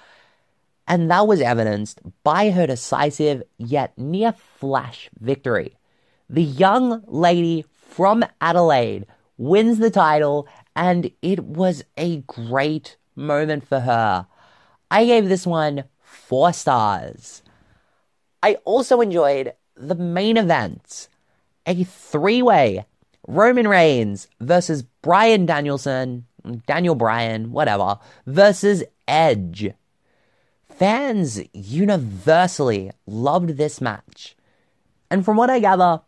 [0.87, 5.79] and that was evidenced by her decisive yet near flash victory.
[6.29, 9.07] The young lady from Adelaide
[9.39, 14.27] wins the title, and it was a great moment for her.
[14.91, 17.43] I gave this one four stars.
[18.43, 21.09] I also enjoyed the main event
[21.67, 22.87] a three way
[23.27, 26.27] Roman Reigns versus Bryan Danielson,
[26.67, 29.73] Daniel Bryan, whatever, versus Edge.
[30.69, 34.37] Fans universally loved this match.
[35.11, 36.01] And from what I gather,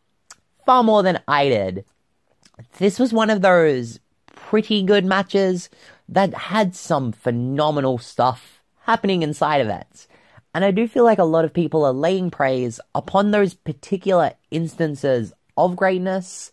[0.65, 1.85] far more than I did.
[2.79, 4.01] This was one of those
[4.53, 5.71] pretty good matches
[6.07, 10.07] that had some phenomenal stuff happening inside of it.
[10.55, 14.35] And I do feel like a lot of people are laying praise upon those particular
[14.51, 16.53] instances of greatness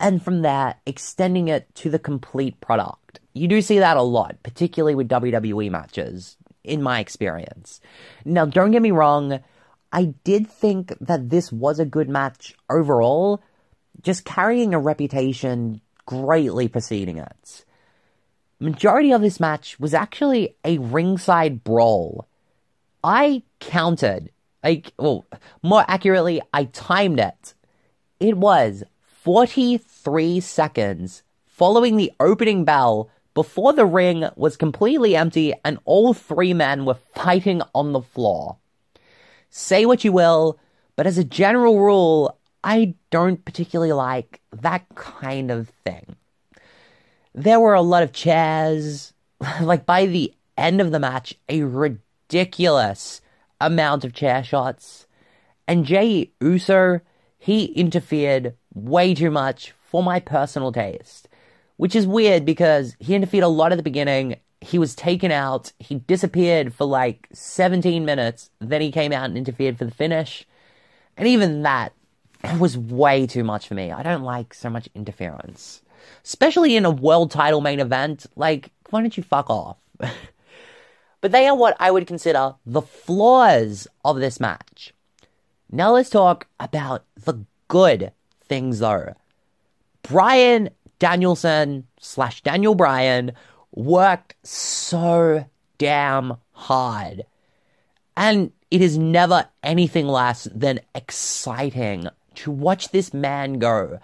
[0.00, 3.20] and from there extending it to the complete product.
[3.32, 7.80] You do see that a lot, particularly with WWE matches, in my experience.
[8.24, 9.38] Now, don't get me wrong,
[9.92, 13.40] I did think that this was a good match overall,
[14.02, 17.64] just carrying a reputation greatly preceding it.
[18.58, 22.28] Majority of this match was actually a ringside brawl.
[23.02, 24.30] I counted,
[24.62, 25.24] like, well,
[25.62, 27.54] more accurately, I timed it.
[28.18, 28.84] It was
[29.22, 36.52] 43 seconds following the opening bell before the ring was completely empty and all three
[36.52, 38.56] men were fighting on the floor.
[39.48, 40.58] Say what you will,
[40.96, 46.16] but as a general rule, I don't particularly like that kind of thing.
[47.34, 49.12] There were a lot of chairs.
[49.60, 53.20] like by the end of the match, a ridiculous
[53.60, 55.06] amount of chair shots.
[55.66, 57.00] And Jey Uso,
[57.38, 61.28] he interfered way too much for my personal taste,
[61.76, 64.36] which is weird because he interfered a lot at the beginning.
[64.60, 65.72] He was taken out.
[65.78, 68.50] He disappeared for like 17 minutes.
[68.60, 70.46] Then he came out and interfered for the finish.
[71.16, 71.92] And even that
[72.58, 73.92] was way too much for me.
[73.92, 75.82] I don't like so much interference,
[76.24, 78.26] especially in a world title main event.
[78.36, 79.76] Like, why don't you fuck off?
[81.20, 84.94] but they are what I would consider the flaws of this match.
[85.70, 88.12] Now let's talk about the good
[88.44, 89.14] things though.
[90.02, 93.32] Bryan Danielson slash Daniel Bryan
[93.72, 95.44] worked so
[95.78, 97.24] damn hard.
[98.16, 103.98] And it is never anything less than exciting to watch this man go.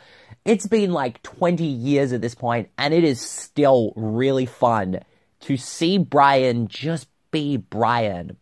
[0.45, 5.01] It's been like 20 years at this point, and it is still really fun
[5.41, 8.37] to see Bryan just be Bryan.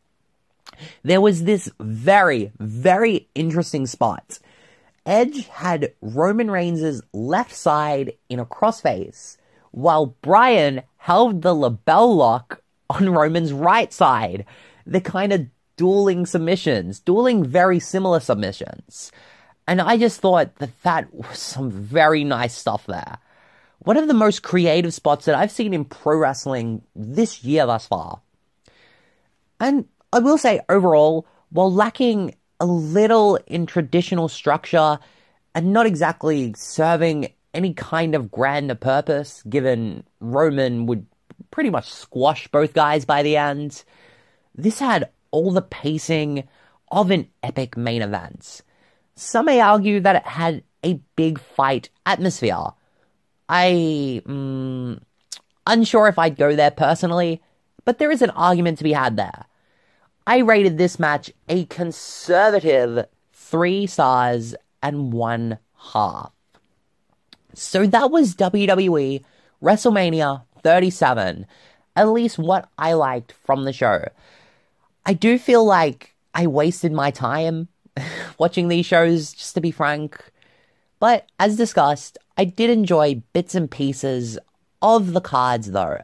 [1.02, 4.38] There was this very, very interesting spot.
[5.06, 9.36] Edge had Roman Reigns' left side in a crossface,
[9.70, 14.46] while Bryan held the LeBell Lock on Roman's right side.
[14.86, 19.12] The kind of dueling submissions, dueling very similar submissions.
[19.66, 23.18] And I just thought that that was some very nice stuff there.
[23.78, 27.86] One of the most creative spots that I've seen in pro wrestling this year thus
[27.86, 28.20] far.
[29.60, 34.98] And I will say, overall, while lacking a little in traditional structure
[35.54, 41.06] and not exactly serving any kind of grander purpose, given Roman would
[41.50, 43.84] pretty much squash both guys by the end,
[44.54, 46.48] this had all the pacing
[46.90, 48.62] of an epic main event.
[49.16, 52.72] Some may argue that it had a big fight atmosphere.
[53.48, 55.00] I, mm,
[55.66, 57.42] unsure if I'd go there personally,
[57.84, 59.46] but there is an argument to be had there.
[60.26, 65.58] I rated this match a conservative three stars and one
[65.92, 66.32] half.
[67.52, 69.22] So that was WWE
[69.62, 71.46] WrestleMania 37.
[71.96, 74.08] At least what I liked from the show.
[75.06, 77.68] I do feel like I wasted my time
[78.38, 80.18] watching these shows, just to be frank.
[80.98, 84.38] But as discussed, I did enjoy bits and pieces
[84.82, 86.02] of the cards though.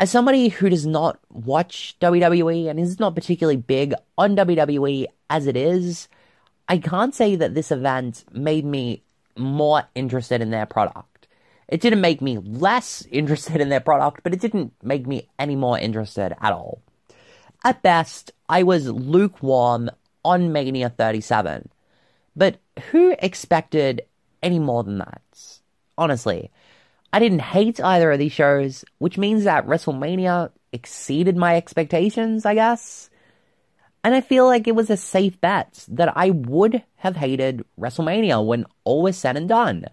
[0.00, 5.46] As somebody who does not watch WWE and is not particularly big on WWE as
[5.46, 6.08] it is,
[6.68, 9.02] I can't say that this event made me
[9.36, 11.28] more interested in their product.
[11.68, 15.56] It didn't make me less interested in their product, but it didn't make me any
[15.56, 16.82] more interested at all.
[17.64, 19.90] At best, I was lukewarm
[20.24, 21.68] on Mania 37.
[22.34, 22.58] But
[22.90, 24.02] who expected
[24.42, 25.22] any more than that?
[25.98, 26.50] Honestly,
[27.12, 32.54] I didn't hate either of these shows, which means that WrestleMania exceeded my expectations, I
[32.54, 33.10] guess.
[34.04, 38.44] And I feel like it was a safe bet that I would have hated WrestleMania
[38.44, 39.86] when all was said and done.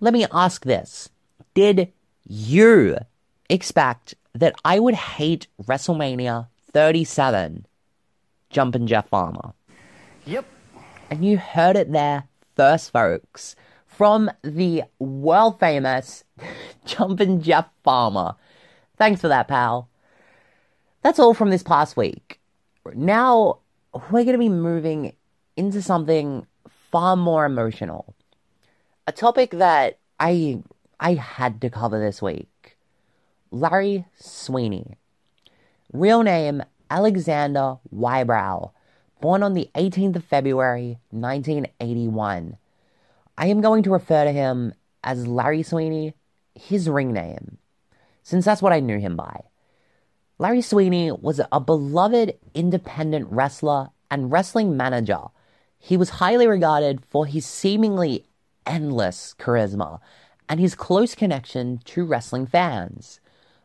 [0.00, 1.10] Let me ask this
[1.54, 1.92] Did
[2.26, 2.96] you
[3.48, 7.66] expect that I would hate WrestleMania 37
[8.54, 9.52] Jumpin' Jeff Farmer?
[10.26, 10.46] Yep.
[11.10, 16.22] And you heard it there first, folks, from the world famous
[16.84, 18.36] Jumpin' Jeff Farmer.
[18.96, 19.88] Thanks for that, pal.
[21.02, 22.40] That's all from this past week.
[22.94, 23.58] Now
[23.92, 25.14] we're going to be moving
[25.56, 26.46] into something
[26.92, 28.14] far more emotional.
[29.08, 30.62] A topic that I
[31.00, 32.76] I had to cover this week.
[33.50, 34.94] Larry Sweeney.
[35.92, 36.62] Real name
[36.94, 38.70] Alexander Wybrow,
[39.20, 42.56] born on the 18th of February 1981.
[43.36, 46.14] I am going to refer to him as Larry Sweeney,
[46.54, 47.58] his ring name,
[48.22, 49.40] since that's what I knew him by.
[50.38, 55.18] Larry Sweeney was a beloved independent wrestler and wrestling manager.
[55.80, 58.24] He was highly regarded for his seemingly
[58.66, 59.98] endless charisma
[60.48, 63.18] and his close connection to wrestling fans.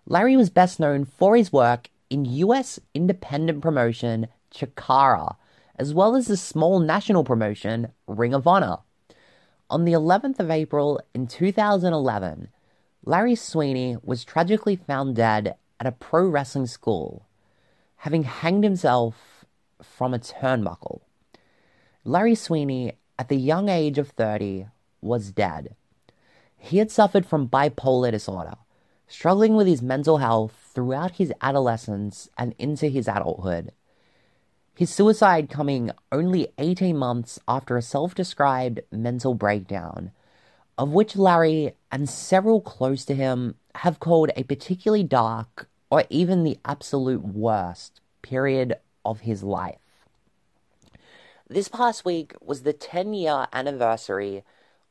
[0.08, 5.36] Larry was best known for his work in US independent promotion Chikara,
[5.78, 8.78] as well as the small national promotion Ring of Honor.
[9.70, 12.50] On the 11th of April in 2011,
[13.06, 17.28] Larry Sweeney was tragically found dead at a pro wrestling school,
[17.98, 19.46] having hanged himself
[19.82, 21.02] from a turnbuckle.
[22.04, 24.68] Larry Sweeney, at the young age of 30,
[25.02, 25.76] was dead.
[26.58, 28.56] He had suffered from bipolar disorder,
[29.08, 33.74] struggling with his mental health throughout his adolescence and into his adulthood.
[34.74, 40.12] His suicide coming only 18 months after a self described mental breakdown,
[40.78, 46.46] of which Larry and several close to him have called a particularly dark or even
[46.46, 50.06] the absolute worst period of his life.
[51.50, 54.46] This past week was the 10 year anniversary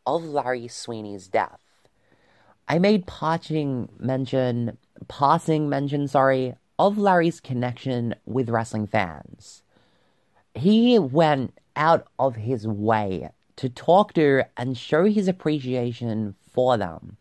[0.06, 1.62] of Larry Sweeney's death,
[2.68, 4.76] I made passing mention,
[5.06, 9.62] passing mention, sorry, of Larry's connection with wrestling fans.
[10.54, 17.16] He went out of his way to talk to and show his appreciation for them.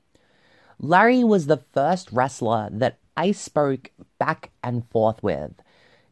[0.80, 5.54] Larry was the first wrestler that I spoke back and forth with,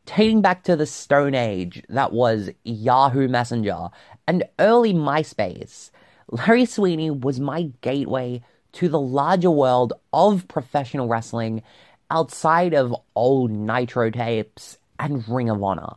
[0.05, 3.89] dating back to the Stone Age that was Yahoo Messenger
[4.27, 5.91] and early MySpace.
[6.29, 8.41] Larry Sweeney was my gateway
[8.75, 11.63] to the larger world of professional wrestling
[12.11, 15.93] outside of old Nitro tapes and Ring of Honor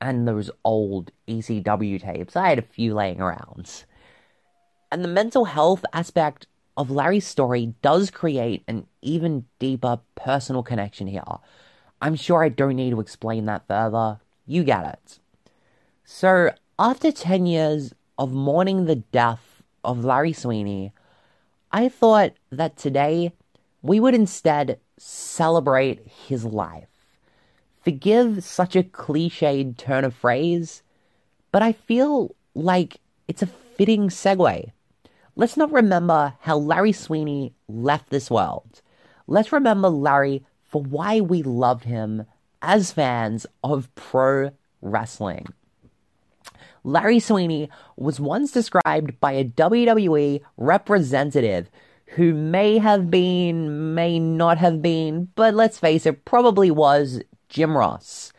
[0.00, 2.36] and those old ECW tapes.
[2.36, 3.84] I had a few laying around.
[4.92, 11.06] And the mental health aspect of Larry's story does create an even deeper personal connection
[11.06, 11.22] here.
[12.00, 14.20] I'm sure I don't need to explain that further.
[14.46, 15.18] You get it.
[16.04, 20.92] So, after 10 years of mourning the death of Larry Sweeney,
[21.70, 23.32] I thought that today
[23.82, 26.88] we would instead celebrate his life.
[27.82, 30.82] Forgive such a cliched turn of phrase,
[31.52, 34.72] but I feel like it's a fitting segue.
[35.36, 38.80] Let's not remember how Larry Sweeney left this world.
[39.26, 42.24] Let's remember Larry for why we loved him
[42.62, 45.46] as fans of pro wrestling.
[46.84, 51.70] Larry Sweeney was once described by a WWE representative
[52.06, 57.76] who may have been, may not have been, but let's face it, probably was Jim
[57.76, 58.32] Ross.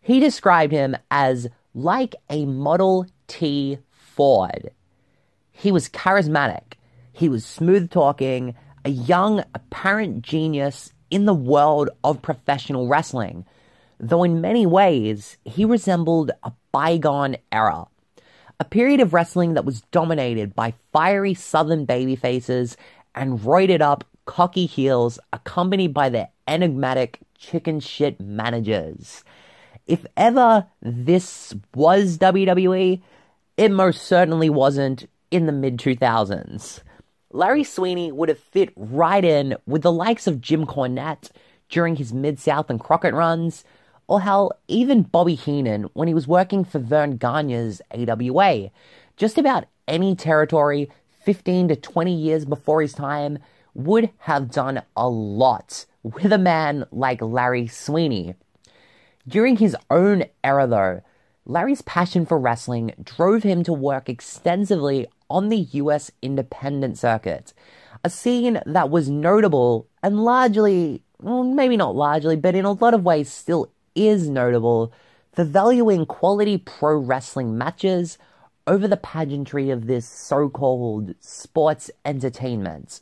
[0.00, 4.70] He described him as like a Model T Ford.
[5.52, 6.74] He was charismatic,
[7.12, 8.54] he was smooth talking,
[8.84, 13.46] a young, apparent genius in the world of professional wrestling,
[14.08, 17.86] though in many ways he resembled a bygone era.
[18.60, 22.76] A period of wrestling that was dominated by fiery southern babyfaces
[23.14, 29.24] and roided up, cocky heels accompanied by their enigmatic chicken shit managers.
[29.86, 33.00] If ever this was WWE,
[33.56, 36.80] it most certainly wasn't in the mid 2000s.
[37.32, 41.30] Larry Sweeney would have fit right in with the likes of Jim Cornette
[41.68, 43.64] during his Mid South and Crockett runs,
[44.06, 48.70] or hell, even Bobby Heenan when he was working for Verne Gagne's AWA.
[49.16, 50.90] Just about any territory
[51.24, 53.38] 15 to 20 years before his time
[53.74, 58.34] would have done a lot with a man like Larry Sweeney.
[59.26, 61.00] During his own era, though,
[61.46, 67.52] Larry's passion for wrestling drove him to work extensively on the US independent circuit,
[68.02, 72.94] a scene that was notable and largely, well, maybe not largely, but in a lot
[72.94, 74.92] of ways still is notable
[75.32, 78.18] for valuing quality pro wrestling matches
[78.66, 83.00] over the pageantry of this so called sports entertainment.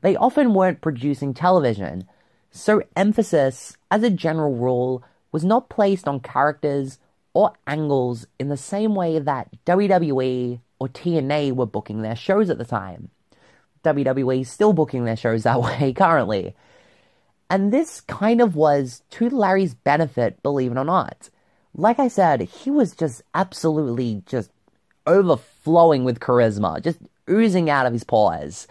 [0.00, 2.06] They often weren't producing television,
[2.50, 5.02] so emphasis, as a general rule,
[5.32, 6.98] was not placed on characters
[7.34, 12.58] or angles in the same way that WWE or TNA were booking their shows at
[12.58, 13.10] the time.
[13.84, 16.54] WWE is still booking their shows that way currently.
[17.50, 21.30] And this kind of was to Larry's benefit, believe it or not.
[21.74, 24.50] Like I said, he was just absolutely just
[25.06, 26.98] overflowing with charisma, just
[27.30, 28.66] oozing out of his pores.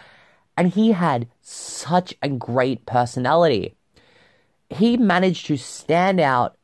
[0.56, 3.76] And he had such a great personality.
[4.70, 6.58] He managed to stand out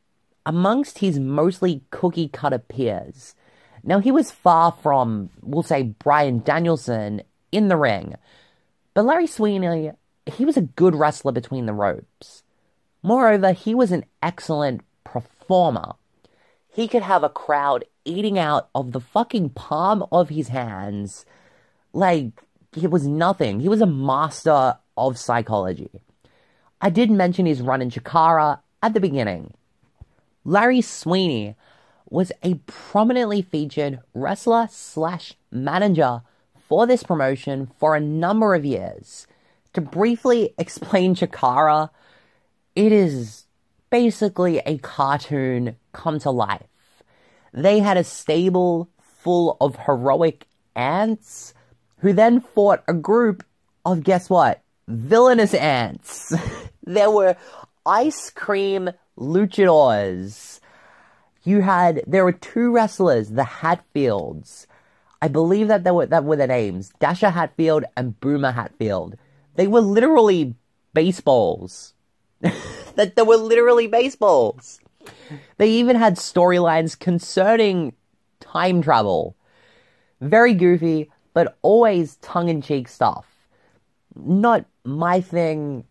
[0.46, 3.36] amongst his mostly cookie cutter peers.
[3.84, 8.16] Now, he was far from, we'll say, Bryan Danielson in the ring,
[8.94, 9.92] but Larry Sweeney,
[10.26, 12.44] he was a good wrestler between the ropes.
[13.02, 15.94] Moreover, he was an excellent performer.
[16.70, 21.26] He could have a crowd eating out of the fucking palm of his hands
[21.94, 22.44] like
[22.76, 23.60] it was nothing.
[23.60, 25.90] He was a master of psychology.
[26.82, 29.54] I did mention his run in Chikara at the beginning.
[30.44, 31.56] Larry Sweeney
[32.10, 36.22] was a prominently featured wrestler slash manager
[36.68, 39.28] for this promotion for a number of years.
[39.74, 41.90] To briefly explain Chikara,
[42.76, 43.46] it is
[43.90, 47.04] basically a cartoon come to life.
[47.54, 51.54] They had a stable full of heroic ants
[52.00, 53.44] who then fought a group
[53.86, 54.62] of, guess what?
[54.88, 56.34] Villainous ants.
[56.84, 57.36] there were
[57.86, 60.60] ice cream luchadors.
[61.44, 64.68] You had, there were two wrestlers, the Hatfields.
[65.22, 66.92] I believe that they were, that were their names.
[67.00, 69.16] Dasher Hatfield and Boomer Hatfield.
[69.56, 70.56] They were literally
[70.94, 71.94] baseballs.
[72.96, 74.80] that they were literally baseballs.
[75.58, 77.94] They even had storylines concerning
[78.40, 79.36] time travel.
[80.22, 83.26] Very goofy, but always tongue in cheek stuff.
[84.16, 85.86] Not my thing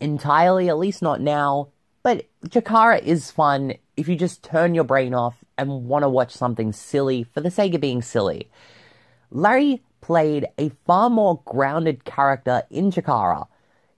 [0.00, 1.68] entirely, at least not now,
[2.02, 6.32] but Chikara is fun if you just turn your brain off and want to watch
[6.32, 8.48] something silly for the sake of being silly.
[9.30, 13.46] Larry played a far more grounded character in Chikara.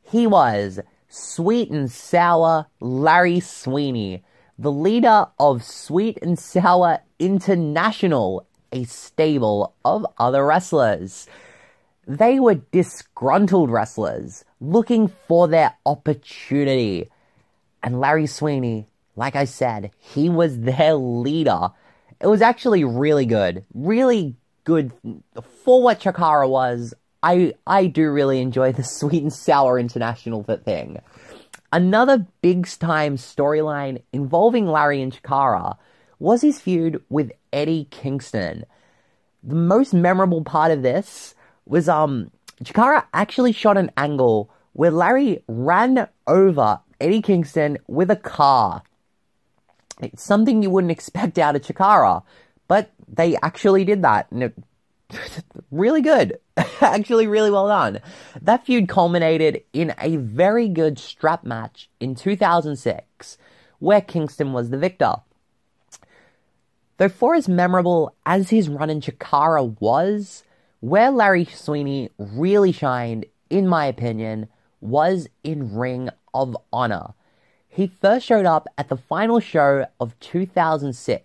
[0.02, 4.24] He was sweet and sour Larry Sweeney,
[4.58, 11.28] the leader of Sweet and Sour International, a stable of other wrestlers.
[12.08, 17.08] They were disgruntled wrestlers looking for their opportunity.
[17.84, 21.70] And Larry Sweeney, like I said, he was their leader.
[22.20, 23.64] It was actually really good.
[23.72, 24.34] Really
[24.64, 24.92] good
[25.64, 26.94] for what Chikara was.
[27.22, 31.00] I I do really enjoy the sweet and sour international thing.
[31.72, 35.76] Another big time storyline involving Larry and Chikara
[36.18, 38.64] was his feud with Eddie Kingston.
[39.42, 41.34] The most memorable part of this
[41.66, 42.30] was um
[42.64, 48.82] Chikara actually shot an angle where Larry ran over Eddie Kingston with a car.
[50.02, 52.22] It's something you wouldn't expect out of Chikara,
[52.70, 54.54] but they actually did that, and it
[55.72, 56.38] really good.
[56.80, 57.98] actually, really well done.
[58.40, 63.38] That feud culminated in a very good strap match in 2006,
[63.80, 65.16] where Kingston was the victor.
[66.98, 70.44] Though for as memorable as his run in Chikara was,
[70.78, 74.46] where Larry Sweeney really shined, in my opinion,
[74.80, 77.14] was in Ring of Honor.
[77.68, 81.24] He first showed up at the final show of 2006,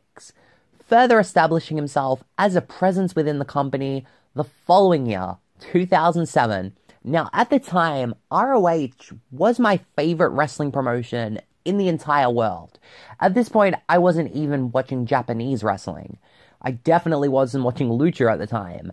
[0.87, 4.05] further establishing himself as a presence within the company
[4.35, 5.37] the following year,
[5.71, 6.75] 2007.
[7.03, 12.79] Now, at the time, ROH was my favorite wrestling promotion in the entire world.
[13.19, 16.17] At this point, I wasn't even watching Japanese wrestling.
[16.61, 18.91] I definitely wasn't watching Lucha at the time.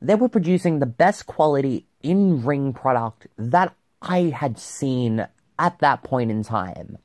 [0.00, 5.26] They were producing the best quality in ring product that I had seen
[5.58, 6.98] at that point in time,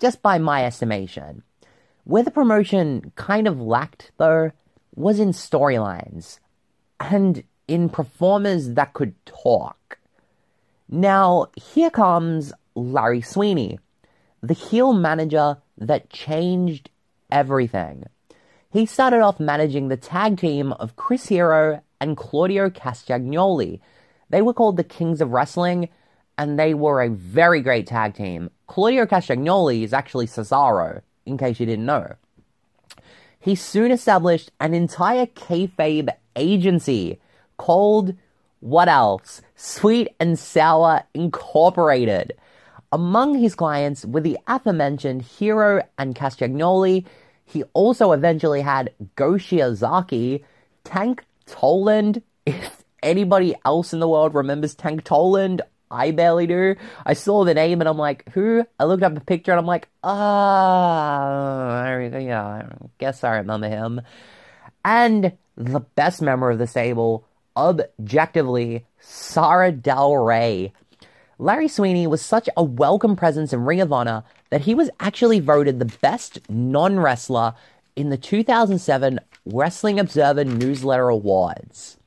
[0.00, 1.42] just by my estimation.
[2.04, 4.50] Where the promotion kind of lacked, though,
[4.94, 6.38] was in storylines
[6.98, 9.98] and in performers that could talk.
[10.88, 13.78] Now, here comes Larry Sweeney,
[14.42, 16.90] the heel manager that changed
[17.30, 18.04] everything.
[18.70, 23.80] He started off managing the tag team of Chris Hero and Claudio Castagnoli.
[24.28, 25.88] They were called the Kings of Wrestling,
[26.36, 28.50] and they were a very great tag team.
[28.66, 32.14] Claudio Castagnoli is actually Cesaro, in case you didn't know.
[33.38, 37.20] He soon established an entire kayfabe agency
[37.56, 38.14] called
[38.60, 39.42] what else?
[39.56, 42.34] Sweet and Sour Incorporated.
[42.92, 47.04] Among his clients were the aforementioned Hero and Castagnoli.
[47.44, 50.44] He also eventually had Go Shiozaki,
[50.84, 52.22] Tank Toland.
[52.46, 55.62] If anybody else in the world remembers Tank Toland,
[55.92, 56.74] I barely do.
[57.04, 58.64] I saw the name and I'm like, who?
[58.80, 62.66] I looked up a picture and I'm like, ah, yeah, I
[62.98, 64.00] guess I remember him.
[64.84, 67.26] And the best member of the stable,
[67.56, 70.72] objectively, Sara Del Rey.
[71.38, 75.40] Larry Sweeney was such a welcome presence in Ring of Honor that he was actually
[75.40, 77.54] voted the best non wrestler
[77.96, 81.98] in the 2007 Wrestling Observer Newsletter Awards.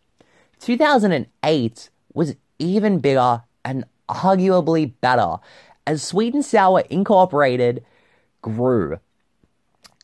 [0.59, 5.37] 2008 was even bigger and arguably better
[5.87, 7.83] as Sweet and Sour Incorporated
[8.41, 8.99] grew.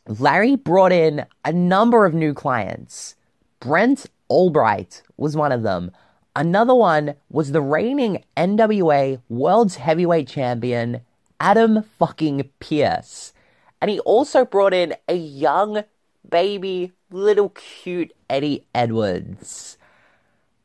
[0.06, 3.14] Larry brought in a number of new clients.
[3.60, 5.92] Brent Albright was one of them.
[6.34, 11.02] Another one was the reigning NWA World's Heavyweight Champion,
[11.38, 13.32] Adam fucking Pearce.
[13.80, 15.84] And he also brought in a young,
[16.28, 19.76] baby, little cute Eddie Edwards.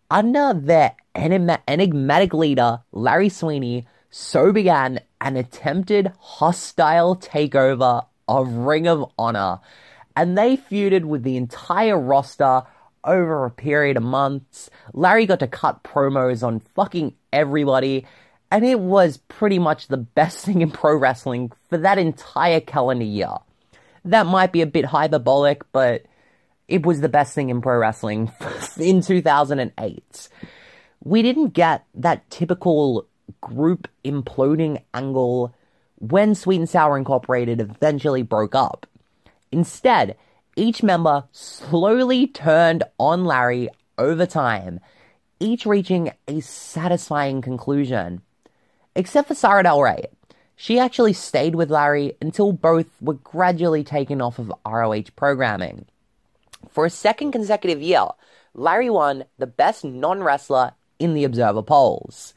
[0.10, 9.11] Under their enigmatic leader, Larry Sweeney, so began an attempted hostile takeover of Ring of
[9.18, 9.59] Honor,
[10.15, 12.63] and they feuded with the entire roster
[13.03, 14.70] over a period of months.
[14.93, 18.05] Larry got to cut promos on fucking everybody,
[18.51, 23.05] and it was pretty much the best thing in pro wrestling for that entire calendar
[23.05, 23.34] year.
[24.05, 26.05] That might be a bit hyperbolic, but
[26.68, 28.32] it was the best thing in pro wrestling
[28.80, 30.30] in 2008.
[31.08, 33.08] We didn't get that typical
[33.39, 35.55] group imploding angle
[35.99, 38.86] when Sweet and Sour Incorporated eventually broke up.
[39.49, 40.18] Instead,
[40.58, 44.82] each member slowly turned on Larry over time,
[45.39, 48.22] each reaching a satisfying conclusion.
[48.93, 50.08] Except for Sara Del Rey.
[50.58, 55.86] She actually stayed with Larry until both were gradually taken off of ROH programming.
[56.70, 58.08] For a second consecutive year,
[58.53, 62.34] Larry won the best non wrestler in the Observer polls.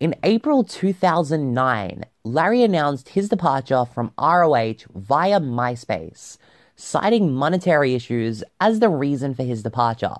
[0.00, 6.36] In April 2009, Larry announced his departure from ROH via MySpace,
[6.76, 10.16] citing monetary issues as the reason for his departure.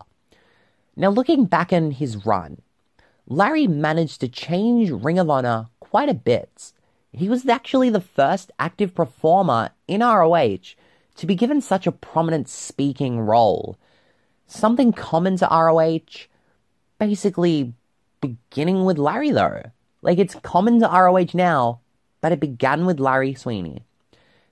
[0.96, 2.62] Now, looking back on his run,
[3.26, 6.72] Larry managed to change Ring of Honor quite a bit.
[7.12, 10.74] He was actually the first active performer in ROH
[11.16, 13.78] to be given such a prominent speaking role.
[14.46, 16.26] Something common to ROH,
[17.06, 17.74] basically
[18.22, 19.62] beginning with Larry though.
[20.00, 21.80] Like it's common to ROH now,
[22.22, 23.82] but it began with Larry Sweeney.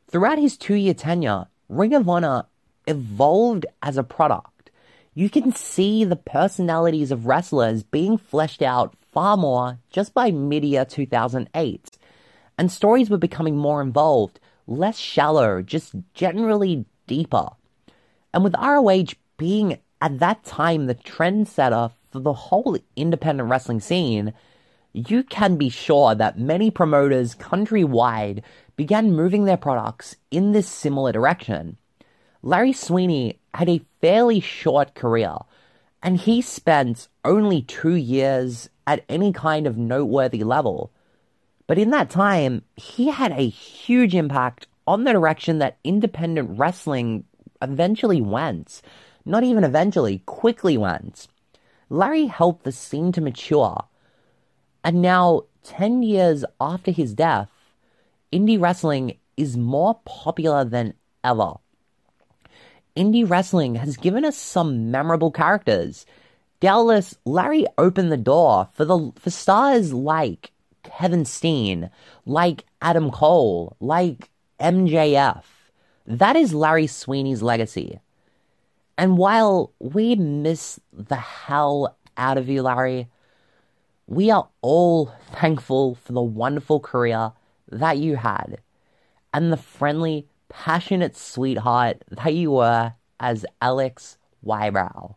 [0.08, 2.44] Throughout his two year tenure, Ring of Honor
[2.86, 4.70] evolved as a product.
[5.14, 10.64] You can see the personalities of wrestlers being fleshed out far more just by mid
[10.64, 11.90] year 2008.
[12.58, 17.48] And stories were becoming more involved, less shallow, just generally deeper.
[18.34, 21.90] And with ROH being at that time the trendsetter
[22.20, 24.32] the whole independent wrestling scene,
[24.92, 28.42] you can be sure that many promoters countrywide
[28.76, 31.76] began moving their products in this similar direction.
[32.42, 35.36] Larry Sweeney had a fairly short career,
[36.02, 40.90] and he spent only two years at any kind of noteworthy level.
[41.66, 47.24] But in that time, he had a huge impact on the direction that independent wrestling
[47.62, 48.82] eventually went.
[49.24, 51.28] Not even eventually, quickly went.
[51.92, 53.84] Larry helped the scene to mature.
[54.82, 57.50] And now, 10 years after his death,
[58.32, 61.56] indie wrestling is more popular than ever.
[62.96, 66.06] Indie wrestling has given us some memorable characters.
[66.60, 70.50] Doubtless, Larry opened the door for the for stars like
[70.84, 71.90] Kevin Steen,
[72.24, 75.42] like Adam Cole, like MJF.
[76.06, 78.00] That is Larry Sweeney's legacy.
[79.02, 83.08] And while we miss the hell out of you, Larry,
[84.06, 87.32] we are all thankful for the wonderful career
[87.68, 88.58] that you had
[89.34, 95.16] and the friendly, passionate sweetheart that you were as Alex Wybrow.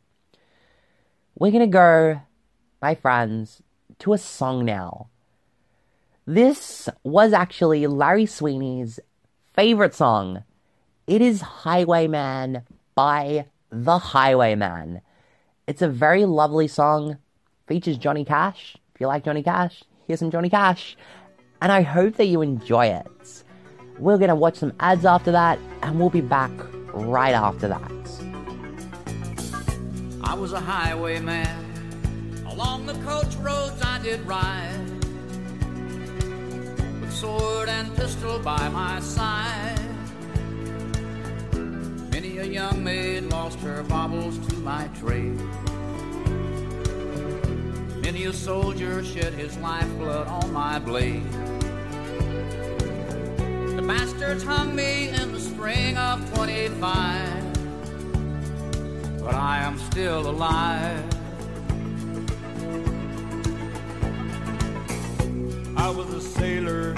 [1.38, 2.22] We're gonna go,
[2.82, 3.62] my friends,
[4.00, 5.10] to a song now.
[6.26, 9.00] This was actually Larry Sweeney's
[9.54, 10.44] favorite song.
[11.06, 12.64] It is Highwayman
[12.96, 15.02] by The Highwaymen.
[15.68, 17.18] It's a very lovely song.
[17.68, 18.78] Features Johnny Cash.
[18.94, 20.96] If you like Johnny Cash, here's some Johnny Cash.
[21.62, 23.44] And I hope that you enjoy it.
[23.98, 26.52] We're gonna watch some ads after that, and we'll be back
[26.94, 27.92] right after that.
[30.24, 32.44] I was a highwayman.
[32.48, 34.80] Along the coach roads I did ride.
[37.02, 39.95] With sword and pistol by my side.
[42.38, 45.40] A young maid lost her baubles to my trade.
[48.02, 51.32] Many a soldier shed his lifeblood on my blade.
[53.76, 57.46] The bastards hung me in the spring of 25
[59.26, 61.04] but I am still alive.
[65.76, 66.94] I was a sailor.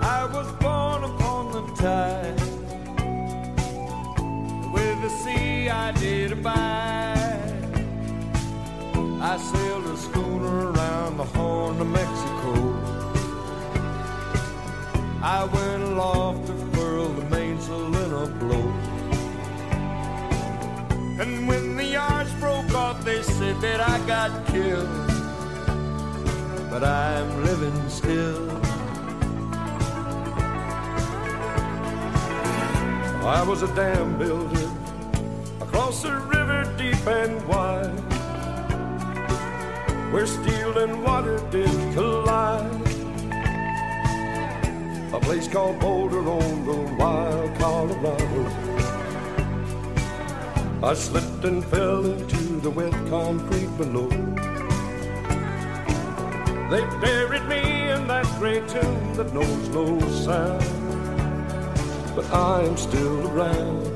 [0.00, 2.61] I was born upon the tide.
[4.82, 7.54] With the sea I did abide.
[9.30, 12.52] I sailed a schooner around the Horn of Mexico.
[15.22, 18.68] I went aloft to furl the mainsail in a blow.
[21.22, 24.88] And when the yards broke off, they said that I got killed.
[26.70, 28.71] But I'm living still.
[33.24, 34.68] I was a dam builder
[35.60, 37.86] across a river deep and wide,
[40.12, 42.82] where steel and water did collide.
[45.14, 48.42] A place called Boulder on the wild Colorado.
[50.82, 54.08] I slipped and fell into the wet concrete below.
[56.70, 60.81] They buried me in that great tomb that knows no sound.
[62.14, 63.86] But I am still around.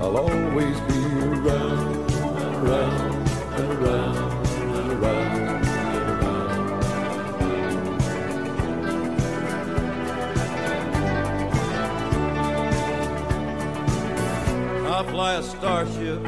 [0.00, 3.28] I'll always be around, and around,
[3.58, 6.44] and around, and around, and around.
[14.86, 16.24] I fly a starship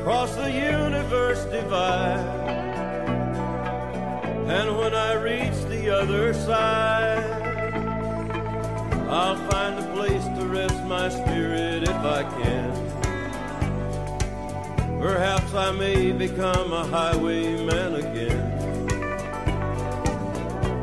[0.00, 2.42] across the universe divide.
[4.48, 7.13] And when I reach the other side,
[9.14, 12.72] I'll find a place to rest my spirit if I can.
[15.00, 18.42] Perhaps I may become a highwayman again.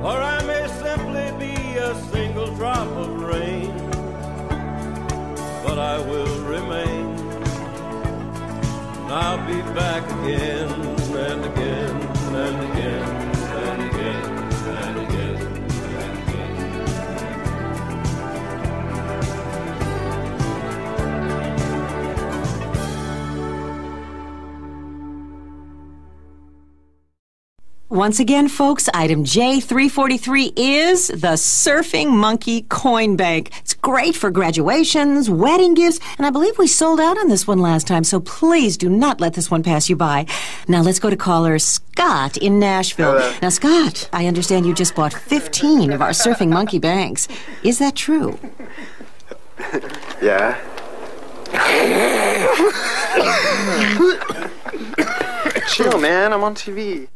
[0.01, 3.75] Or I may simply be a single drop of rain.
[5.65, 7.07] But I will remain.
[9.01, 10.90] And I'll be back again
[27.91, 33.51] Once again, folks, item J343 is the Surfing Monkey Coin Bank.
[33.59, 37.59] It's great for graduations, wedding gifts, and I believe we sold out on this one
[37.59, 40.25] last time, so please do not let this one pass you by.
[40.69, 43.15] Now let's go to caller Scott in Nashville.
[43.41, 47.27] Now, Scott, I understand you just bought 15 of our Surfing Monkey Banks.
[47.61, 48.39] Is that true?
[50.21, 50.57] Yeah.
[55.67, 56.31] Chill, man.
[56.31, 57.09] I'm on TV.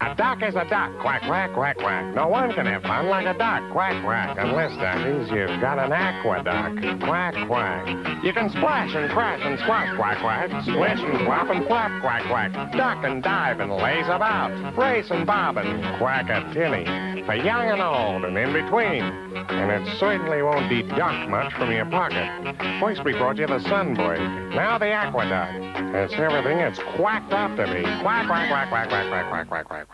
[0.00, 0.96] A duck is a duck.
[1.00, 2.14] Quack, quack, quack, quack.
[2.14, 3.68] No one can have fun like a duck.
[3.72, 4.36] Quack, quack.
[4.38, 7.02] Unless, duckies, you've got an aqueduct.
[7.02, 8.22] Quack, quack.
[8.22, 10.50] You can splash and crash and squash, quack, quack.
[10.62, 12.72] Splish and flop and flap, quack, quack.
[12.72, 14.52] Duck and dive and laze about.
[14.78, 16.84] Race and bob and quack a tinny.
[17.24, 19.02] For young and old and in between.
[19.02, 22.56] And it certainly won't deduct much from your pocket.
[22.80, 24.54] First we brought you the sunbreak.
[24.54, 25.78] Now the aqueduct.
[25.94, 27.82] It's everything it's quacked up to be.
[28.00, 29.87] Quack, quack, quack, quack, quack, quack, quack, quack, quack,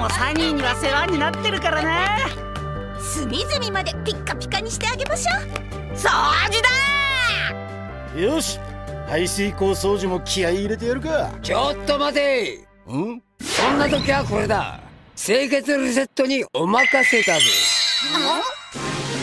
[0.00, 2.16] もサニーには世話になってるからな
[2.98, 5.42] 隅々までピッカピカにしてあげましょう。
[5.94, 6.08] 掃
[6.50, 6.62] 除
[8.14, 8.58] だよし。
[9.06, 11.30] 排水口掃除も気合い入れてやるか。
[11.42, 12.66] ちょっと待て。
[12.88, 13.22] ん？
[13.42, 14.80] そんな時はこれだ。
[15.16, 17.44] 清潔リセットにお任せだぜ。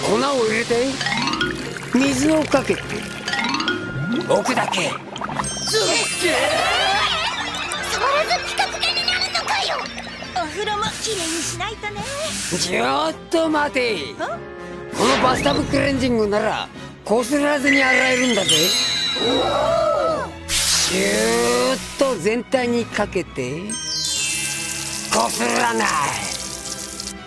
[0.05, 0.85] 粉を入れて。
[1.95, 2.81] 水をかけて。
[4.29, 4.81] 置くだけ。
[4.81, 6.86] すっげえ
[10.57, 12.01] 風呂もきれいにしないとね。
[12.59, 13.97] ちょっと待て。
[14.17, 16.67] このバスタブクレンジングなら
[17.05, 18.49] こすらずに洗えるんだぜ。
[20.47, 23.51] シューッと全体にかけて
[25.13, 25.87] こすらない。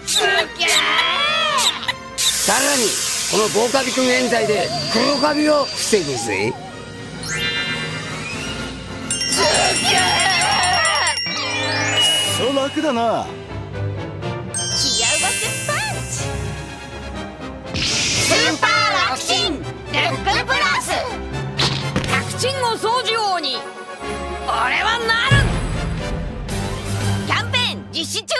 [0.06, 0.26] すっ
[0.58, 0.68] げえ
[2.16, 2.82] さらに
[3.30, 6.52] この防カビくん塩剤で黒カビを防ぐぜ
[12.62, 13.26] 楽だな。
[14.52, 19.64] 気合わせパンチスーパー楽チンルッ
[20.18, 20.92] クプラス。
[22.12, 23.56] 楽ちんお掃除王に。
[24.46, 25.42] 俺はなる。
[27.26, 28.34] キャンペーン実施中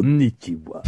[0.00, 0.82] Konnichiwa.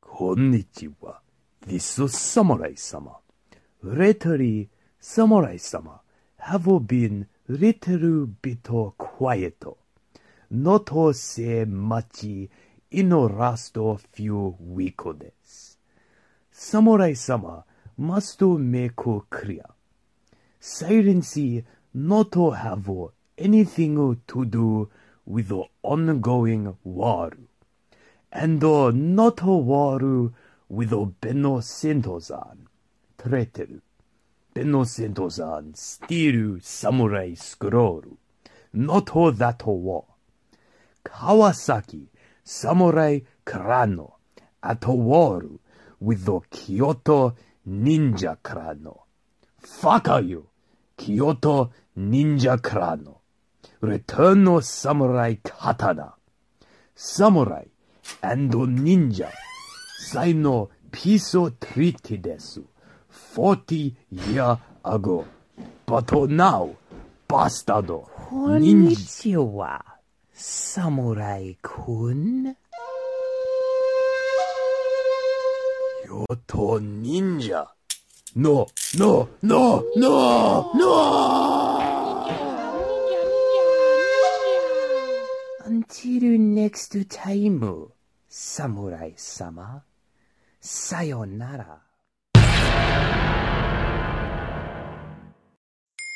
[0.00, 1.20] Konnichiwa.
[1.66, 3.16] This is Samurai-sama.
[3.82, 4.68] Lately,
[5.00, 6.00] Samurai-sama
[6.40, 8.68] have been little bit
[8.98, 9.64] quiet.
[10.50, 12.22] Not se much
[12.90, 13.78] in the last
[14.12, 15.78] few weeks.
[16.52, 17.64] Samurai-sama
[17.96, 18.94] must make
[19.30, 19.75] clear
[20.68, 21.62] Silence
[21.94, 22.90] not to have
[23.38, 24.90] anything to do
[25.24, 27.30] with the ongoing war,
[28.32, 30.32] and uh, not war
[30.68, 32.66] with Benno Sentozan.
[33.16, 33.80] Traitor.
[34.52, 38.18] Benno Sentozan steal samurai scroll.
[38.72, 40.04] Not that war.
[41.04, 42.08] Kawasaki
[42.42, 44.00] samurai clan
[44.64, 45.44] at war
[46.00, 47.36] with the Kyoto
[47.68, 48.88] ninja clan.
[49.60, 50.48] Fuck you,
[50.96, 53.20] 清と忍者からの、
[53.82, 56.16] レターンの侍刀。
[56.94, 57.68] 侍
[58.66, 59.30] 忍者、
[60.10, 62.62] 最のピーソトリティです。
[63.34, 65.24] 40 year ago.
[65.86, 66.74] But now,
[67.28, 67.86] bastard.
[68.28, 69.84] こんにちは、
[70.32, 72.44] 侍くん。
[76.06, 77.75] よと忍者。
[78.38, 78.66] No,
[78.98, 81.80] no, no, no, no!
[85.64, 87.88] Until next time,
[88.28, 89.84] samurai-sama,
[90.60, 91.80] sayonara.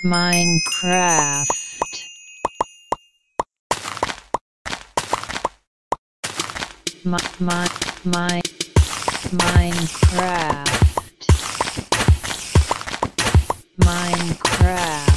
[0.05, 1.49] Minecraft
[7.05, 7.68] my, my,
[8.05, 8.41] my,
[9.33, 10.80] Minecraft
[13.81, 15.11] Minecraft.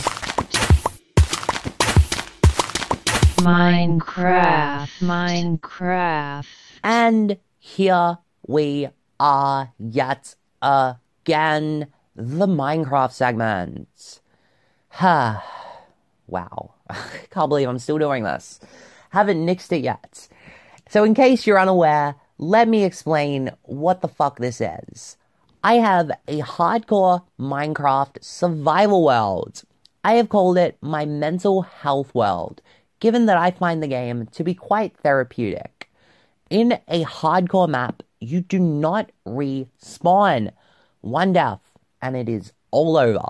[3.43, 4.89] Minecraft.
[4.99, 6.45] Minecraft.
[6.84, 8.89] And here we
[9.20, 14.22] are yet again, the Minecraft segment.
[14.89, 15.43] Ha.
[16.28, 16.74] wow.
[17.32, 18.59] Can't believe I'm still doing this.
[19.09, 20.28] Haven't nixed it yet.
[20.89, 25.18] So, in case you're unaware, let me explain what the fuck this is.
[25.66, 29.64] I have a hardcore Minecraft survival world.
[30.03, 32.61] I have called it my mental health world,
[32.99, 35.89] given that I find the game to be quite therapeutic.
[36.49, 40.51] In a hardcore map, you do not respawn.
[40.99, 41.61] One death,
[42.01, 43.24] and it is all over.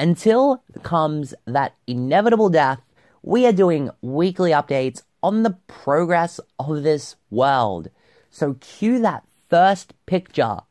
[0.00, 2.80] Until comes that inevitable death,
[3.22, 7.90] we are doing weekly updates on the progress of this world.
[8.28, 10.62] So cue that first picture.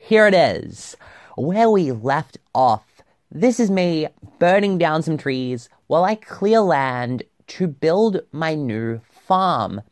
[0.00, 0.96] Here it is,
[1.36, 3.02] where we left off.
[3.30, 4.06] This is me
[4.38, 9.82] burning down some trees while I clear land to build my new farm.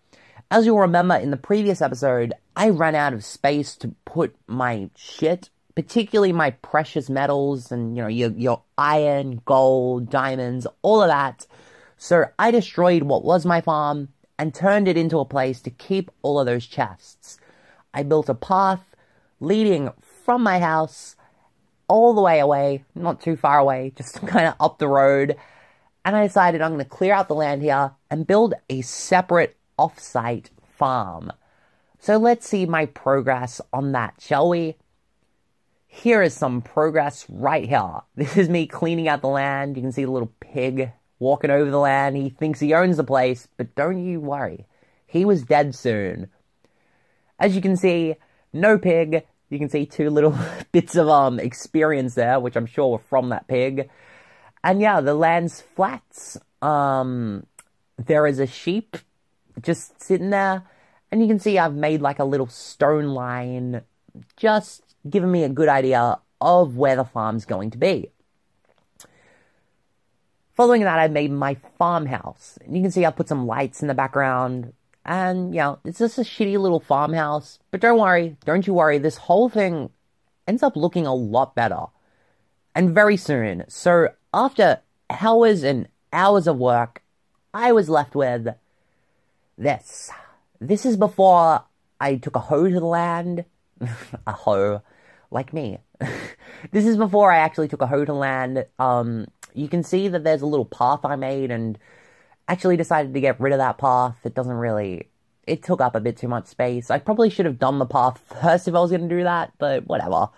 [0.51, 4.89] As you'll remember in the previous episode, I ran out of space to put my
[4.97, 11.09] shit, particularly my precious metals and, you know, your, your iron, gold, diamonds, all of
[11.09, 11.47] that.
[11.99, 16.11] So I destroyed what was my farm and turned it into a place to keep
[16.23, 17.39] all of those chests.
[17.93, 18.96] I built a path
[19.41, 19.91] leading
[20.25, 21.17] from my house
[21.89, 25.37] all the way away, not too far away, just kind of up the road.
[26.05, 29.57] And I decided I'm going to clear out the land here and build a separate
[29.79, 31.33] off-site farm.
[31.99, 34.77] So let's see my progress on that, shall we?
[35.87, 38.03] Here is some progress right here.
[38.17, 39.77] This is me cleaning out the land.
[39.77, 42.17] You can see the little pig walking over the land.
[42.17, 44.67] He thinks he owns the place, but don't you worry.
[45.07, 46.29] He was dead soon.
[47.39, 48.17] As you can see,
[48.53, 49.25] no pig.
[49.49, 50.37] You can see two little
[50.73, 53.89] bits of um experience there, which I'm sure were from that pig.
[54.65, 56.37] And yeah, the land's flat.
[56.63, 57.47] Um,
[57.99, 58.97] there is a sheep
[59.63, 60.65] just sitting there,
[61.11, 63.83] and you can see I've made like a little stone line,
[64.37, 68.11] just giving me a good idea of where the farm's going to be.
[70.55, 72.59] Following that, I made my farmhouse.
[72.65, 74.73] And you can see I put some lights in the background.
[75.07, 77.61] And, you know, it's just a shitty little farmhouse.
[77.71, 79.91] But don't worry, don't you worry, this whole thing
[80.49, 81.87] ends up looking a lot better.
[82.75, 83.65] And very soon.
[83.69, 87.03] So, after hours and hours of work,
[87.55, 88.49] I was left with
[89.57, 90.11] this.
[90.61, 91.65] This is before
[92.01, 93.45] I took a hoe to the land.
[94.27, 94.83] a hoe.
[95.31, 95.79] Like me.
[96.73, 98.67] this is before I actually took a hoe to land.
[98.79, 101.79] Um, you can see that there's a little path I made and
[102.49, 104.19] actually decided to get rid of that path.
[104.25, 105.09] It doesn't really,
[105.47, 106.91] it took up a bit too much space.
[106.91, 109.53] I probably should have done the path first if I was going to do that,
[109.59, 110.29] but whatever.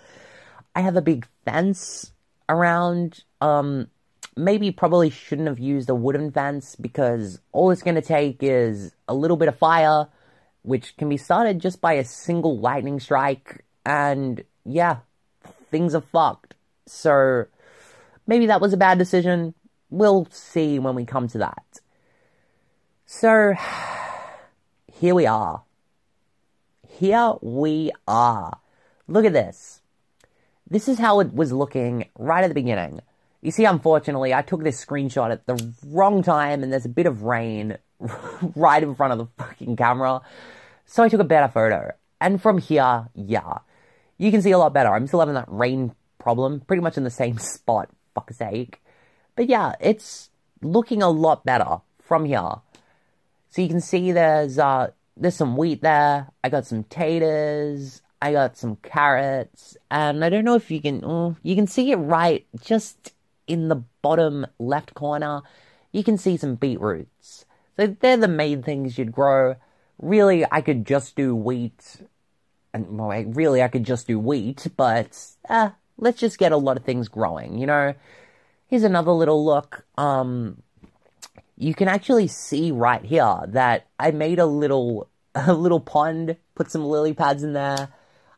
[0.74, 2.12] I have a big fence
[2.48, 3.88] around, um,
[4.36, 8.92] maybe probably shouldn't have used a wooden fence because all it's going to take is
[9.08, 10.06] a little bit of fire,
[10.62, 14.98] which can be started just by a single lightning strike, and yeah,
[15.70, 16.54] things are fucked.
[16.86, 17.46] So,
[18.26, 19.54] maybe that was a bad decision.
[19.90, 21.64] We'll see when we come to that.
[23.10, 23.54] So,
[24.92, 25.62] here we are.
[26.86, 28.58] Here we are.
[29.06, 29.80] Look at this.
[30.68, 33.00] This is how it was looking right at the beginning.
[33.40, 37.06] You see, unfortunately, I took this screenshot at the wrong time and there's a bit
[37.06, 37.78] of rain
[38.54, 40.20] right in front of the fucking camera.
[40.84, 41.92] So I took a better photo.
[42.20, 43.60] And from here, yeah,
[44.18, 44.92] you can see a lot better.
[44.92, 48.82] I'm still having that rain problem, pretty much in the same spot, fuck's sake.
[49.34, 50.28] But yeah, it's
[50.60, 52.56] looking a lot better from here.
[53.50, 56.28] So you can see there's uh there's some wheat there.
[56.44, 58.02] I got some taters.
[58.20, 61.92] I got some carrots, and I don't know if you can oh, you can see
[61.92, 63.12] it right just
[63.46, 65.42] in the bottom left corner.
[65.92, 67.46] You can see some beetroots.
[67.76, 69.54] So they're the main things you'd grow.
[70.00, 72.02] Really, I could just do wheat,
[72.74, 75.16] and well, really I could just do wheat, but
[75.48, 77.94] uh, let's just get a lot of things growing, you know?
[78.66, 79.84] Here's another little look.
[79.96, 80.62] Um,
[81.58, 86.70] you can actually see right here that I made a little, a little pond, put
[86.70, 87.88] some lily pads in there.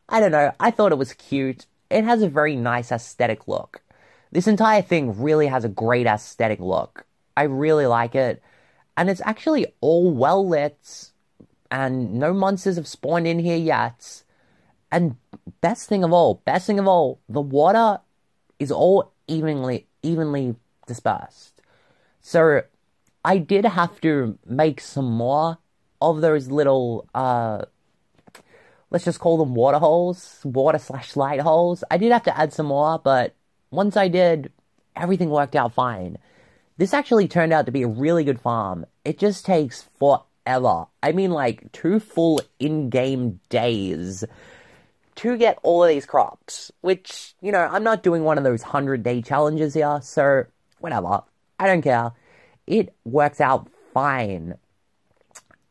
[0.09, 1.67] I don't know, I thought it was cute.
[1.89, 3.81] It has a very nice aesthetic look.
[4.31, 7.05] This entire thing really has a great aesthetic look.
[7.37, 8.41] I really like it.
[8.97, 11.11] And it's actually all well lit,
[11.69, 14.23] and no monsters have spawned in here yet.
[14.91, 15.15] And
[15.61, 18.01] best thing of all, best thing of all, the water
[18.59, 20.55] is all evenly evenly
[20.87, 21.61] dispersed.
[22.21, 22.63] So
[23.23, 25.57] I did have to make some more
[26.01, 27.65] of those little uh
[28.89, 31.83] let's just call them water holes, water slash light holes.
[31.89, 33.33] I did have to add some more, but
[33.71, 34.51] once I did,
[34.95, 36.17] everything worked out fine.
[36.77, 38.85] This actually turned out to be a really good farm.
[39.05, 40.87] It just takes forever.
[41.01, 44.25] I mean, like two full in game days
[45.15, 48.63] to get all of these crops, which, you know, I'm not doing one of those
[48.63, 50.45] 100 day challenges here, so
[50.79, 51.23] whatever.
[51.59, 52.11] I don't care.
[52.71, 54.55] It works out fine.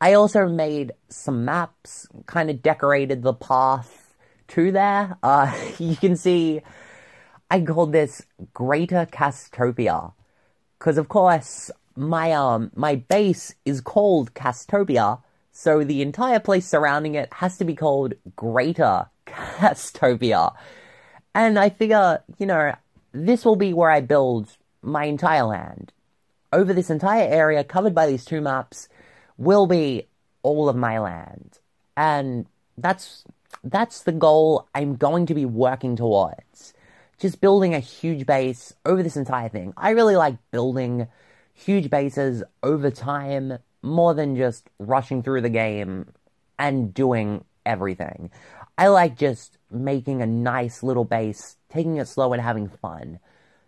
[0.02, 4.14] I also made some maps, kind of decorated the path
[4.48, 5.16] to there.
[5.22, 6.60] Uh, you can see
[7.50, 8.20] I called this
[8.52, 10.12] Greater Castopia.
[10.78, 15.22] Because, of course, my, um, my base is called Castopia,
[15.52, 20.54] so the entire place surrounding it has to be called Greater Castopia.
[21.34, 22.74] And I figure, you know,
[23.12, 25.94] this will be where I build my entire land.
[26.52, 28.88] Over this entire area covered by these two maps
[29.38, 30.06] will be
[30.42, 31.58] all of my land.
[31.96, 32.46] And
[32.76, 33.24] that's
[33.64, 36.74] that's the goal I'm going to be working towards.
[37.18, 39.74] Just building a huge base over this entire thing.
[39.76, 41.08] I really like building
[41.52, 46.12] huge bases over time more than just rushing through the game
[46.58, 48.30] and doing everything.
[48.78, 53.18] I like just making a nice little base, taking it slow and having fun.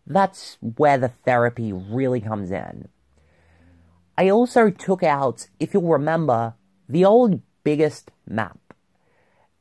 [0.07, 2.89] That's where the therapy really comes in.
[4.19, 6.55] I also took out, if you'll remember,
[6.89, 8.59] the old biggest map.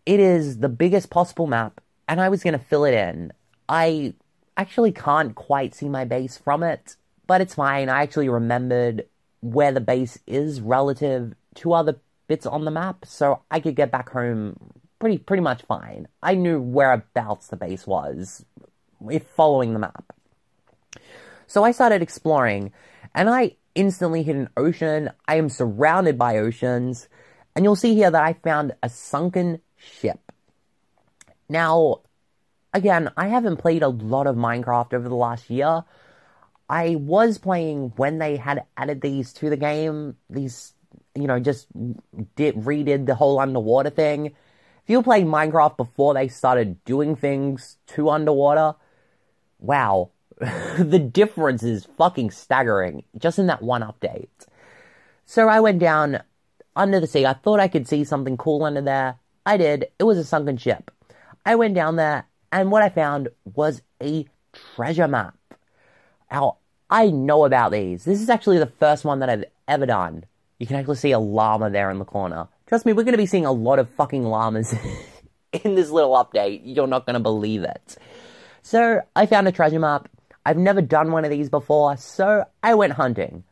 [0.06, 3.32] It is the biggest possible map, and I was going to fill it in.
[3.70, 4.14] I
[4.58, 6.96] actually can't quite see my base from it,
[7.28, 7.88] but it's fine.
[7.88, 9.06] I actually remembered
[9.42, 13.92] where the base is relative to other bits on the map, so I could get
[13.92, 14.56] back home
[15.00, 16.08] pretty pretty much fine.
[16.22, 18.46] I knew whereabouts the base was
[19.10, 20.14] if following the map.
[21.48, 22.72] So I started exploring,
[23.14, 25.10] and I instantly hit an ocean.
[25.28, 27.10] I am surrounded by oceans,
[27.56, 30.32] and you'll see here that I found a sunken ship.
[31.50, 32.02] Now,
[32.74, 35.84] again, I haven't played a lot of Minecraft over the last year.
[36.70, 40.16] I was playing when they had added these to the game.
[40.30, 40.74] These,
[41.16, 41.68] you know, just
[42.36, 44.28] did redid the whole underwater thing.
[44.28, 48.76] If you played Minecraft before they started doing things to underwater,
[49.60, 50.12] wow,
[50.80, 54.28] the difference is fucking staggering just in that one update.
[55.26, 56.24] So I went down
[56.76, 57.28] under the sea.
[57.28, 59.18] I thought I could see something cool under there.
[59.46, 59.88] I did.
[60.00, 60.90] It was a sunken ship.
[61.46, 64.26] I went down there, and what I found was a
[64.76, 65.38] treasure map.
[66.32, 66.58] Now,
[66.90, 68.04] I know about these.
[68.04, 70.26] This is actually the first one that I've ever done.
[70.58, 72.48] You can actually see a llama there in the corner.
[72.66, 74.74] Trust me, we're going to be seeing a lot of fucking llamas
[75.52, 76.62] in this little update.
[76.64, 77.98] You're not going to believe it.
[78.64, 80.08] So, I found a treasure map.
[80.46, 83.44] I've never done one of these before, so I went hunting.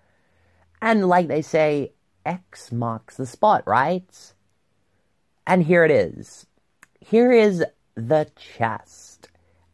[0.82, 1.94] And like they say,
[2.26, 4.34] X marks the spot, right?
[5.46, 6.46] And here it is.
[7.00, 7.64] Here is
[7.96, 9.30] the chest.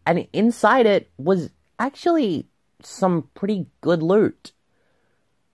[0.06, 1.50] And inside it was
[1.80, 2.48] actually
[2.82, 4.52] some pretty good loot.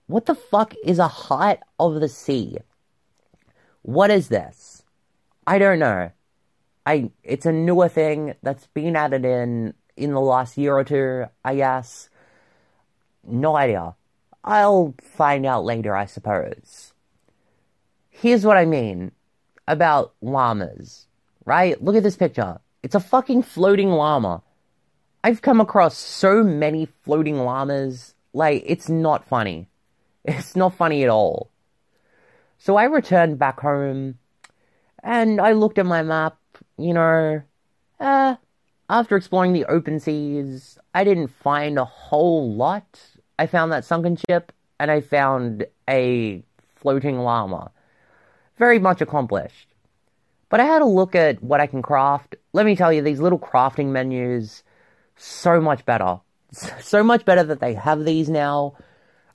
[0.06, 2.58] What the fuck is a heart of the sea?
[3.82, 4.82] What is this?
[5.46, 6.10] I don't know.
[6.84, 11.26] I it's a newer thing that's been added in in the last year or two,
[11.44, 12.08] I guess.
[13.24, 13.94] No idea.
[14.44, 16.92] I'll find out later, I suppose.
[18.10, 19.12] Here's what I mean
[19.68, 21.06] about llamas,
[21.44, 21.82] right?
[21.82, 22.58] Look at this picture.
[22.82, 24.42] It's a fucking floating llama.
[25.24, 28.14] I've come across so many floating llamas.
[28.32, 29.68] Like, it's not funny.
[30.24, 31.50] It's not funny at all.
[32.58, 34.18] So I returned back home
[35.02, 36.36] and I looked at my map,
[36.78, 37.42] you know,
[37.98, 38.36] uh,
[38.92, 43.00] after exploring the open seas, I didn't find a whole lot.
[43.38, 46.44] I found that sunken ship and I found a
[46.76, 47.70] floating llama.
[48.58, 49.68] Very much accomplished.
[50.50, 52.36] But I had a look at what I can craft.
[52.52, 54.62] Let me tell you, these little crafting menus,
[55.16, 56.20] so much better.
[56.82, 58.74] So much better that they have these now.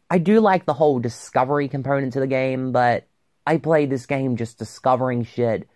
[0.08, 3.08] I do like the whole discovery component to the game, but
[3.48, 5.68] I played this game just discovering shit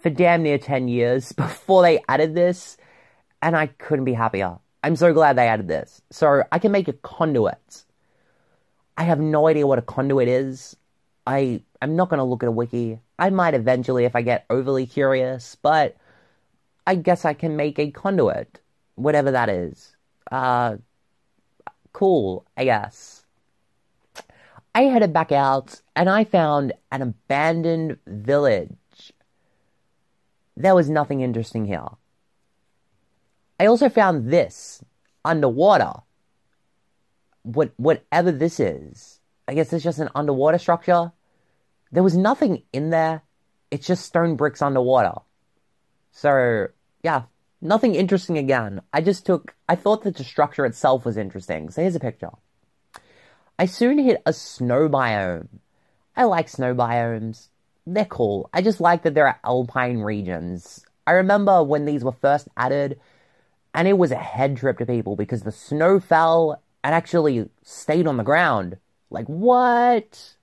[0.00, 2.78] for damn near 10 years before they added this.
[3.42, 4.58] And I couldn't be happier.
[4.84, 6.00] I'm so glad they added this.
[6.10, 7.84] So I can make a conduit.
[8.96, 10.76] I have no idea what a conduit is.
[11.26, 13.00] I I'm not going to look at a wiki.
[13.18, 15.96] I might eventually if I get overly curious, but
[16.86, 18.60] I guess I can make a conduit,
[18.94, 19.96] whatever that is.
[20.30, 20.76] Uh,
[21.92, 23.24] cool, I guess.
[24.74, 29.12] I headed back out and I found an abandoned village.
[30.56, 31.86] There was nothing interesting here.
[33.62, 34.82] I also found this
[35.24, 35.92] underwater.
[37.44, 39.20] What whatever this is.
[39.46, 41.12] I guess it's just an underwater structure.
[41.92, 43.22] There was nothing in there.
[43.70, 45.20] It's just stone bricks underwater.
[46.10, 46.66] So,
[47.04, 47.22] yeah,
[47.60, 48.82] nothing interesting again.
[48.92, 51.70] I just took, I thought that the structure itself was interesting.
[51.70, 52.30] So here's a picture.
[53.60, 55.46] I soon hit a snow biome.
[56.16, 57.46] I like snow biomes.
[57.86, 58.50] They're cool.
[58.52, 60.84] I just like that there are alpine regions.
[61.06, 62.98] I remember when these were first added,
[63.74, 68.06] and it was a head trip to people because the snow fell and actually stayed
[68.06, 68.76] on the ground.
[69.10, 70.36] Like, what?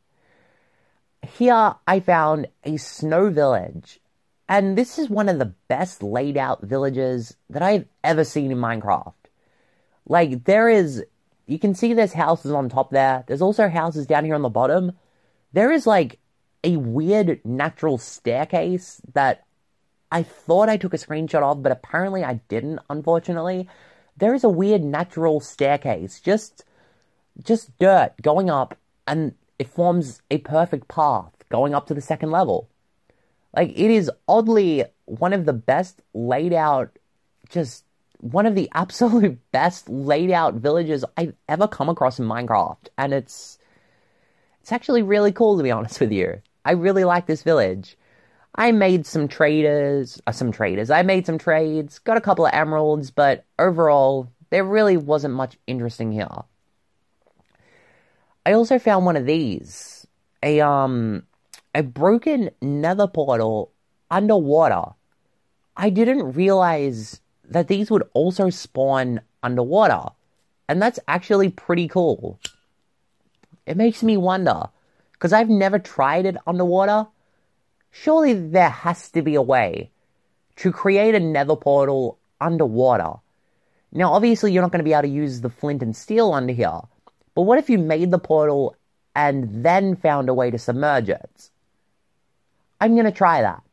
[1.21, 3.99] Here I found a snow village,
[4.47, 8.57] and this is one of the best laid out villages that I've ever seen in
[8.57, 9.13] Minecraft.
[10.05, 11.03] Like, there is,
[11.45, 14.49] you can see there's houses on top there, there's also houses down here on the
[14.49, 14.93] bottom.
[15.51, 16.19] There is like
[16.63, 19.45] a weird natural staircase that
[20.11, 23.67] I thought I took a screenshot of, but apparently I didn't, unfortunately.
[24.17, 26.65] There is a weird natural staircase, just
[27.43, 32.31] just dirt going up and it forms a perfect path going up to the second
[32.31, 32.69] level.
[33.55, 36.97] Like it is oddly one of the best laid out
[37.49, 37.83] just
[38.19, 43.13] one of the absolute best laid out villages I've ever come across in Minecraft and
[43.13, 43.57] it's
[44.61, 46.41] it's actually really cool to be honest with you.
[46.65, 47.97] I really like this village.
[48.55, 50.89] I made some traders, uh, some traders.
[50.89, 55.57] I made some trades, got a couple of emeralds, but overall, there really wasn't much
[55.67, 56.27] interesting here.
[58.45, 60.07] I also found one of these,
[60.41, 61.23] a um,
[61.75, 63.71] a broken nether portal
[64.09, 64.93] underwater.
[65.77, 70.09] I didn't realize that these would also spawn underwater,
[70.67, 72.39] and that's actually pretty cool.
[73.65, 74.63] It makes me wonder,
[75.13, 77.07] because I've never tried it underwater
[77.91, 79.91] surely there has to be a way
[80.57, 83.13] to create a nether portal underwater.
[83.91, 86.53] Now, obviously, you're not going to be able to use the flint and steel under
[86.53, 86.81] here,
[87.33, 88.75] but what if you made the portal
[89.15, 91.49] and then found a way to submerge it?
[92.79, 93.63] I'm going to try that.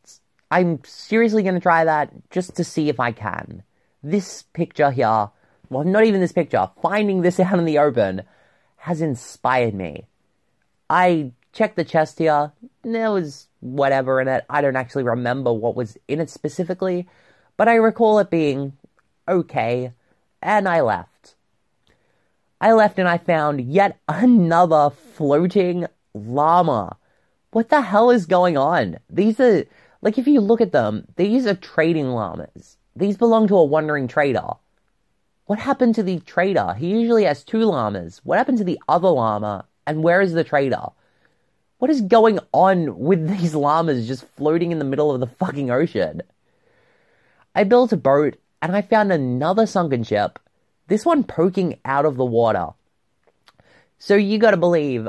[0.50, 3.62] I'm seriously going to try that just to see if I can.
[4.02, 5.30] This picture here,
[5.68, 8.22] well, not even this picture, finding this out in the open
[8.76, 10.04] has inspired me.
[10.88, 12.52] I checked the chest here.
[12.82, 14.44] There was whatever in it.
[14.48, 17.08] I don't actually remember what was in it specifically,
[17.56, 18.72] but I recall it being
[19.28, 19.92] okay,
[20.42, 21.34] and I left.
[22.60, 26.96] I left and I found yet another floating llama.
[27.50, 28.98] What the hell is going on?
[29.10, 29.64] These are,
[30.00, 32.76] like, if you look at them, these are trading llamas.
[32.94, 34.48] These belong to a wandering trader.
[35.46, 36.74] What happened to the trader?
[36.74, 38.20] He usually has two llamas.
[38.24, 39.66] What happened to the other llama?
[39.86, 40.86] And where is the trader?
[41.78, 45.70] What is going on with these llamas just floating in the middle of the fucking
[45.70, 46.22] ocean?
[47.54, 50.38] I built a boat and I found another sunken ship,
[50.88, 52.68] this one poking out of the water.
[53.98, 55.06] So you gotta believe,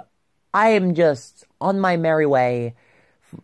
[0.54, 2.76] I am just on my merry way,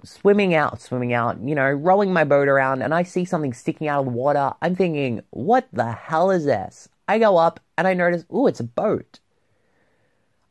[0.03, 3.87] swimming out, swimming out, you know, rowing my boat around, and I see something sticking
[3.87, 4.53] out of the water.
[4.61, 6.89] I'm thinking, what the hell is this?
[7.07, 9.19] I go up and I notice, ooh, it's a boat.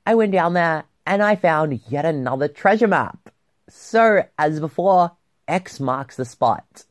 [0.06, 3.30] I went down there and I found yet another treasure map.
[3.68, 5.12] So, as before,
[5.48, 6.84] X marks the spot.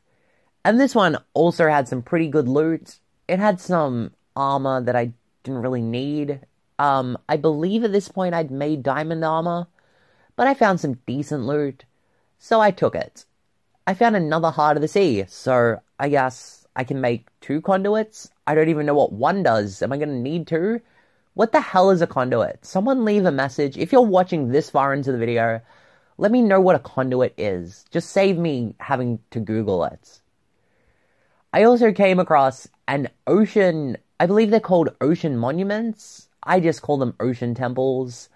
[0.63, 2.99] And this one also had some pretty good loot.
[3.27, 5.13] It had some armor that I
[5.43, 6.41] didn't really need.
[6.77, 9.67] Um, I believe at this point I'd made diamond armor,
[10.35, 11.85] but I found some decent loot,
[12.39, 13.25] so I took it.
[13.85, 18.29] I found another Heart of the Sea, so I guess I can make two conduits.
[18.47, 19.81] I don't even know what one does.
[19.81, 20.81] Am I gonna need two?
[21.33, 22.65] What the hell is a conduit?
[22.65, 23.77] Someone leave a message.
[23.77, 25.61] If you're watching this far into the video,
[26.17, 27.85] let me know what a conduit is.
[27.89, 30.21] Just save me having to Google it.
[31.53, 36.27] I also came across an ocean, I believe they're called ocean monuments.
[36.43, 38.27] I just call them ocean temples.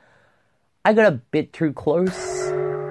[0.86, 2.16] I got a bit too close,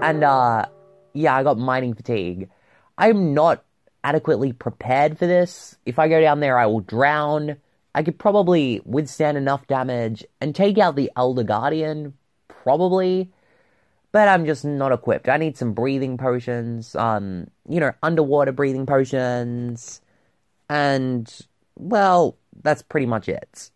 [0.03, 0.67] and uh,
[1.13, 2.51] yeah, I got mining fatigue.
[2.99, 3.65] I'm not
[4.03, 5.77] adequately prepared for this.
[5.87, 7.57] If I go down there, I will drown.
[7.95, 12.15] I could probably withstand enough damage and take out the Elder Guardian,
[12.49, 13.31] probably.
[14.13, 15.29] But I'm just not equipped.
[15.29, 20.01] I need some breathing potions, um, you know, underwater breathing potions,
[20.69, 21.33] and
[21.77, 23.71] well, that's pretty much it.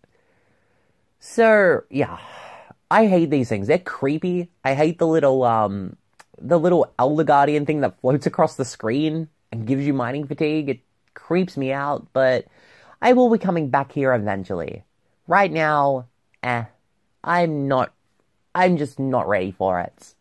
[1.18, 2.18] So, yeah.
[2.90, 3.66] I hate these things.
[3.66, 4.48] They're creepy.
[4.64, 5.96] I hate the little um
[6.40, 10.68] the little Elder Guardian thing that floats across the screen and gives you mining fatigue.
[10.68, 10.80] It
[11.14, 12.46] creeps me out, but
[13.00, 14.84] I will be coming back here eventually.
[15.26, 16.06] Right now,
[16.42, 16.64] eh,
[17.22, 17.92] I'm not
[18.54, 20.14] I'm just not ready for it.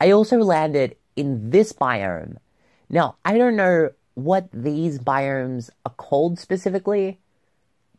[0.00, 2.36] I also landed in this biome.
[2.90, 7.18] Now, I don't know what these biomes are called specifically,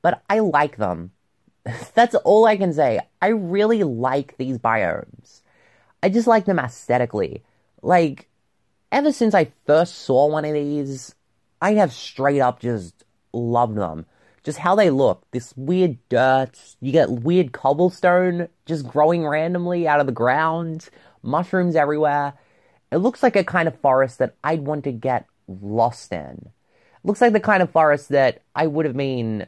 [0.01, 1.11] but I like them.
[1.93, 2.99] That's all I can say.
[3.21, 5.41] I really like these biomes.
[6.01, 7.43] I just like them aesthetically.
[7.81, 8.29] Like,
[8.91, 11.15] ever since I first saw one of these,
[11.61, 13.03] I have straight up just
[13.33, 14.05] loved them.
[14.43, 15.23] Just how they look.
[15.31, 16.75] This weird dirt.
[16.79, 20.89] You get weird cobblestone just growing randomly out of the ground.
[21.21, 22.33] Mushrooms everywhere.
[22.91, 26.49] It looks like a kind of forest that I'd want to get lost in.
[26.49, 29.47] It looks like the kind of forest that I would have been,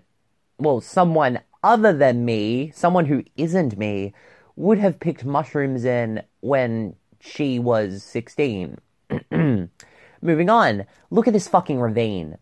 [0.57, 4.13] well, someone other than me, someone who isn't me,
[4.55, 8.77] would have picked mushrooms in when she was 16.
[10.21, 12.37] Moving on, look at this fucking ravine.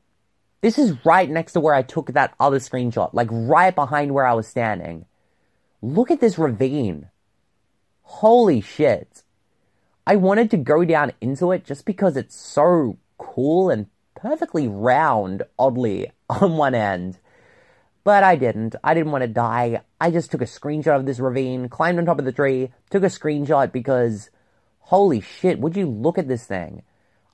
[0.61, 4.25] This is right next to where I took that other screenshot, like right behind where
[4.25, 5.05] I was standing.
[5.81, 7.09] Look at this ravine.
[8.01, 9.23] Holy shit.
[10.05, 15.43] I wanted to go down into it just because it's so cool and perfectly round,
[15.57, 17.19] oddly, on one end.
[18.03, 18.75] But I didn't.
[18.83, 19.81] I didn't want to die.
[20.01, 23.03] I just took a screenshot of this ravine, climbed on top of the tree, took
[23.03, 24.29] a screenshot because,
[24.79, 26.81] holy shit, would you look at this thing?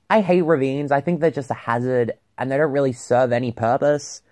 [0.08, 0.92] I hate ravines.
[0.92, 4.22] I think they're just a hazard and they don't really serve any purpose.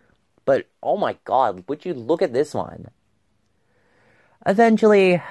[0.44, 2.88] But oh my god, would you look at this one?
[4.46, 5.22] Eventually,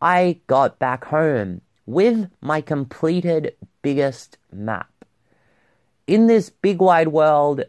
[0.00, 4.88] I got back home with my completed biggest map.
[6.06, 7.64] In this big wide world,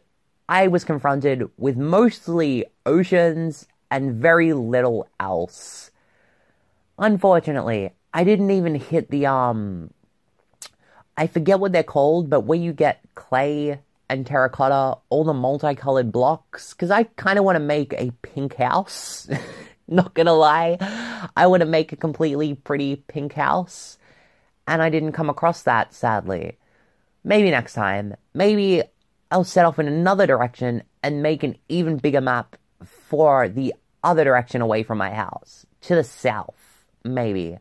[0.48, 5.92] I was confronted with mostly oceans and very little else.
[6.98, 9.92] Unfortunately, I didn't even hit the, um,
[11.18, 16.12] I forget what they're called, but where you get clay and terracotta, all the multicolored
[16.12, 19.30] blocks, because I kind of want to make a pink house.
[19.88, 20.78] Not gonna lie,
[21.36, 23.98] I want to make a completely pretty pink house,
[24.68, 26.58] and I didn't come across that, sadly.
[27.24, 28.16] Maybe next time.
[28.34, 28.84] Maybe
[29.32, 32.56] I'll set off in another direction and make an even bigger map
[32.86, 33.74] for the
[34.04, 35.66] other direction away from my house.
[35.82, 37.58] To the south, maybe.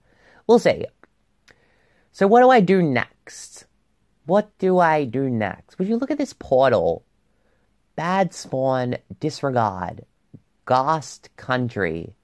[0.46, 0.86] We'll see.
[2.12, 3.64] So, what do I do next?
[4.26, 5.78] What do I do next?
[5.78, 7.04] Would you look at this portal?
[7.96, 10.04] Bad spawn, disregard,
[10.64, 12.14] Ghast country.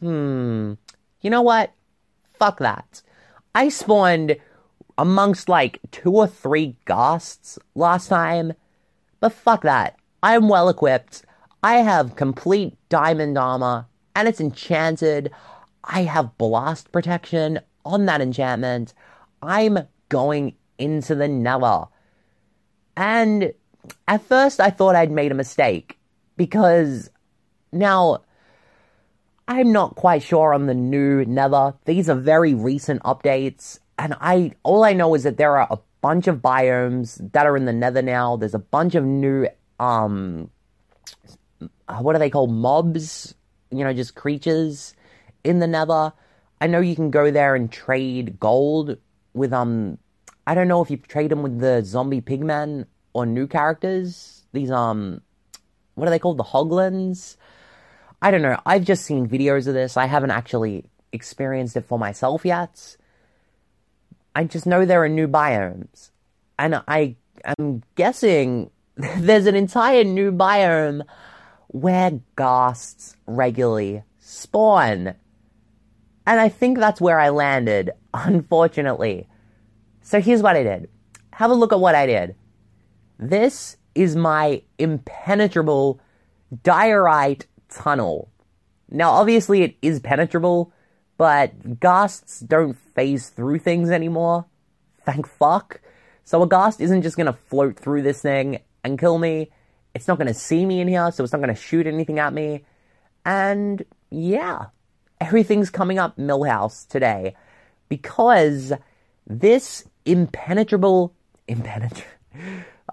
[0.00, 0.74] Hmm.
[1.20, 1.72] You know what?
[2.38, 3.02] Fuck that.
[3.54, 4.36] I spawned
[4.98, 8.52] amongst like two or three ghasts last time,
[9.20, 9.96] but fuck that.
[10.22, 11.24] I'm well equipped.
[11.62, 15.30] I have complete diamond armor, and it's enchanted.
[15.84, 18.92] I have blast protection on that enchantment.
[19.42, 19.78] I'm
[20.08, 21.84] going into the nether.
[22.96, 23.52] And
[24.08, 25.98] at first, I thought I'd made a mistake
[26.36, 27.10] because
[27.72, 28.22] now
[29.48, 31.74] I'm not quite sure on the new nether.
[31.84, 35.78] These are very recent updates, and I all I know is that there are a
[36.00, 38.36] bunch of biomes that are in the nether now.
[38.36, 39.48] There's a bunch of new
[39.78, 40.50] um
[42.00, 43.34] what are they called mobs
[43.70, 44.94] you know just creatures
[45.44, 46.12] in the nether
[46.60, 48.96] i know you can go there and trade gold
[49.34, 49.98] with um
[50.46, 52.86] i don't know if you trade them with the zombie pigmen
[53.16, 54.44] or new characters.
[54.52, 55.22] These um
[55.94, 56.36] what are they called?
[56.36, 57.36] The hoglins?
[58.20, 58.60] I don't know.
[58.66, 59.96] I've just seen videos of this.
[59.96, 62.98] I haven't actually experienced it for myself yet.
[64.34, 66.10] I just know there are new biomes.
[66.58, 67.16] And i
[67.58, 71.02] am guessing there's an entire new biome
[71.68, 75.14] where ghasts regularly spawn.
[76.26, 79.26] And I think that's where I landed, unfortunately.
[80.06, 80.88] So here's what I did.
[81.32, 82.36] Have a look at what I did.
[83.18, 86.00] This is my impenetrable
[86.62, 88.30] diorite tunnel.
[88.88, 90.72] Now, obviously, it is penetrable,
[91.16, 94.46] but ghasts don't phase through things anymore.
[95.04, 95.80] Thank fuck.
[96.22, 99.50] So a ghast isn't just gonna float through this thing and kill me.
[99.92, 102.64] It's not to see me in here, so it's not to shoot anything at me.
[103.24, 104.66] And yeah,
[105.20, 107.34] everything's coming up Milhouse today
[107.88, 108.72] because
[109.26, 111.12] this impenetrable,
[111.46, 112.10] impenetrable,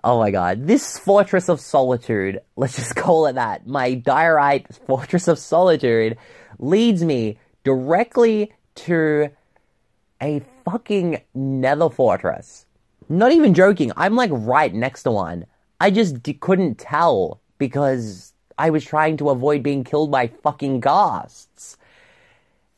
[0.03, 5.27] oh my god, this Fortress of Solitude, let's just call it that, my diorite Fortress
[5.27, 6.17] of Solitude
[6.59, 9.29] leads me directly to
[10.21, 12.65] a fucking nether fortress.
[13.09, 15.45] Not even joking, I'm like right next to one.
[15.79, 20.81] I just d- couldn't tell because I was trying to avoid being killed by fucking
[20.81, 21.77] ghasts.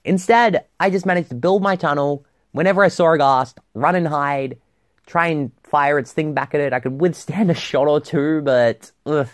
[0.03, 2.25] Instead, I just managed to build my tunnel.
[2.55, 4.57] Whenever I saw a ghast, run and hide,
[5.05, 6.71] try and fire its thing back at it.
[6.71, 9.27] I could withstand a shot or two, but ugh.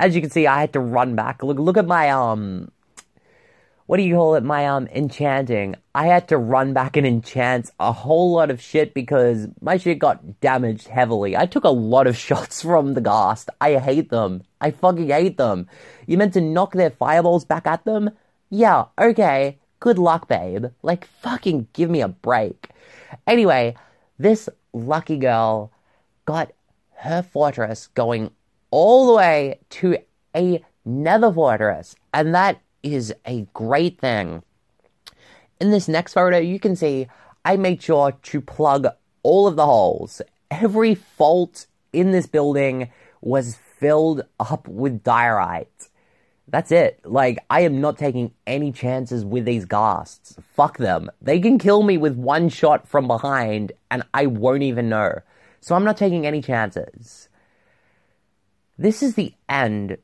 [0.00, 1.42] as you can see, I had to run back.
[1.42, 2.70] Look, look at my um,
[3.84, 4.44] what do you call it?
[4.44, 5.76] My um, enchanting.
[5.94, 9.98] I had to run back and enchant a whole lot of shit because my shit
[9.98, 11.36] got damaged heavily.
[11.36, 13.50] I took a lot of shots from the ghast.
[13.60, 14.42] I hate them.
[14.62, 15.68] I fucking hate them.
[16.06, 18.08] You meant to knock their fireballs back at them?
[18.48, 19.58] Yeah, okay.
[19.80, 20.66] Good luck, babe.
[20.82, 22.70] Like, fucking give me a break.
[23.26, 23.76] Anyway,
[24.18, 25.70] this lucky girl
[26.24, 26.52] got
[26.96, 28.30] her fortress going
[28.70, 29.98] all the way to
[30.34, 34.42] a nether fortress, and that is a great thing.
[35.60, 37.08] In this next photo, you can see
[37.44, 38.86] I made sure to plug
[39.22, 40.22] all of the holes.
[40.50, 42.90] Every fault in this building
[43.20, 45.88] was filled up with diorite.
[46.48, 47.00] That's it.
[47.04, 50.36] Like, I am not taking any chances with these ghasts.
[50.54, 51.10] Fuck them.
[51.22, 55.20] They can kill me with one shot from behind, and I won't even know.
[55.60, 57.28] So I'm not taking any chances.
[58.76, 59.96] This is the end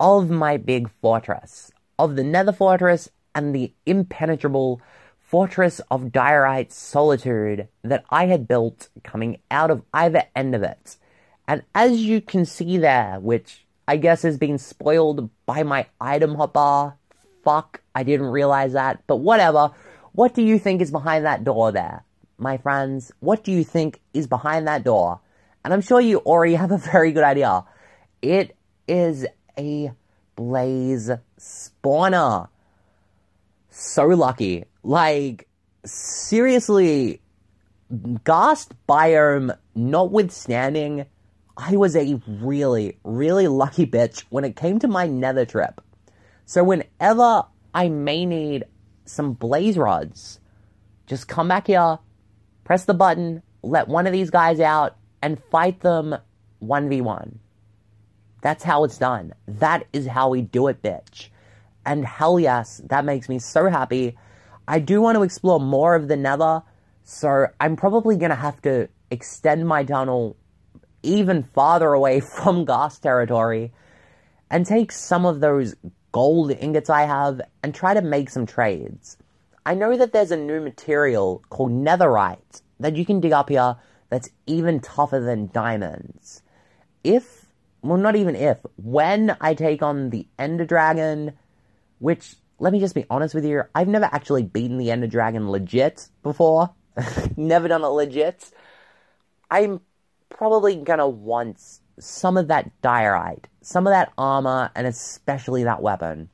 [0.00, 4.80] of my big fortress, of the nether fortress and the impenetrable
[5.18, 10.96] fortress of diorite solitude that I had built coming out of either end of it.
[11.48, 16.34] And as you can see there, which I guess is being spoiled by my item
[16.34, 16.96] hopper.
[17.44, 19.72] Fuck, I didn't realize that, but whatever.
[20.12, 22.04] What do you think is behind that door there?
[22.38, 25.20] My friends, what do you think is behind that door?
[25.64, 27.64] And I'm sure you already have a very good idea.
[28.20, 28.56] It
[28.86, 29.26] is
[29.58, 29.92] a
[30.36, 32.48] blaze spawner.
[33.70, 34.64] So lucky.
[34.82, 35.48] Like,
[35.84, 37.20] seriously,
[38.24, 41.06] Ghast biome notwithstanding,
[41.56, 45.80] I was a really, really lucky bitch when it came to my nether trip.
[46.46, 48.64] So whenever I may need
[49.04, 50.40] some blaze rods,
[51.06, 51.98] just come back here,
[52.64, 56.16] press the button, let one of these guys out, and fight them
[56.62, 57.36] 1v1.
[58.40, 59.34] That's how it's done.
[59.46, 61.28] That is how we do it, bitch.
[61.84, 64.16] And hell yes, that makes me so happy.
[64.66, 66.62] I do want to explore more of the nether,
[67.04, 70.36] so I'm probably going to have to extend my tunnel
[71.02, 73.72] even farther away from Ghast territory
[74.50, 75.74] and take some of those
[76.12, 79.16] gold ingots I have and try to make some trades.
[79.64, 83.76] I know that there's a new material called netherite that you can dig up here
[84.10, 86.42] that's even tougher than diamonds.
[87.02, 87.46] If,
[87.80, 91.32] well, not even if, when I take on the Ender Dragon,
[91.98, 95.50] which, let me just be honest with you, I've never actually beaten the Ender Dragon
[95.50, 96.70] legit before.
[97.36, 98.50] never done it legit.
[99.50, 99.80] I'm
[100.42, 101.56] probably gonna want
[102.00, 106.28] some of that diorite, some of that armor, and especially that weapon.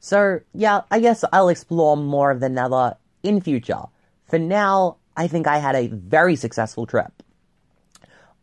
[0.00, 3.82] So, yeah, I guess I'll explore more of the nether in future.
[4.24, 7.22] For now, I think I had a very successful trip.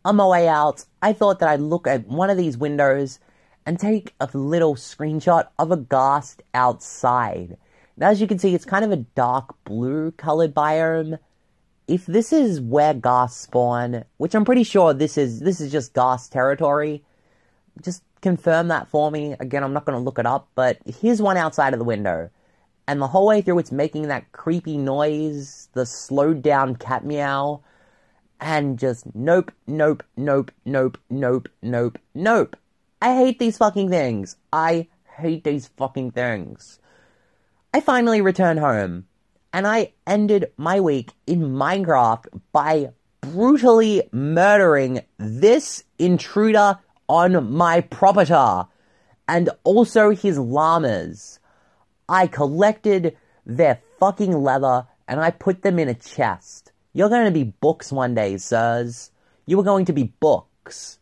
[0.04, 3.18] On my way out, I thought that I'd look at one of these windows
[3.66, 7.56] and take a little screenshot of a ghast outside.
[7.96, 11.18] Now, as you can see, it's kind of a dark blue colored biome.
[11.86, 15.92] If this is where ghast spawn, which I'm pretty sure this is this is just
[15.92, 17.04] ghast territory,
[17.82, 19.36] just confirm that for me.
[19.38, 22.30] Again, I'm not going to look it up, but here's one outside of the window.
[22.86, 27.62] And the whole way through, it's making that creepy noise, the slowed down cat meow,
[28.40, 32.56] and just nope, nope, nope, nope, nope, nope, nope.
[33.00, 34.36] I hate these fucking things.
[34.52, 36.78] I hate these fucking things.
[37.72, 39.06] I finally return home,
[39.54, 42.90] and I ended my week in Minecraft by
[43.20, 48.68] brutally murdering this intruder on my property,
[49.28, 51.38] and also his llamas.
[52.08, 53.16] I collected
[53.46, 56.72] their fucking leather and I put them in a chest.
[56.92, 59.12] You're going to be books one day, sirs.
[59.46, 60.98] You are going to be books.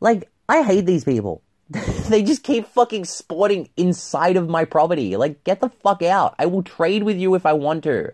[0.00, 1.42] Like, I hate these people.
[2.08, 5.16] they just keep fucking sporting inside of my property.
[5.16, 6.34] Like, get the fuck out.
[6.38, 8.12] I will trade with you if I want to.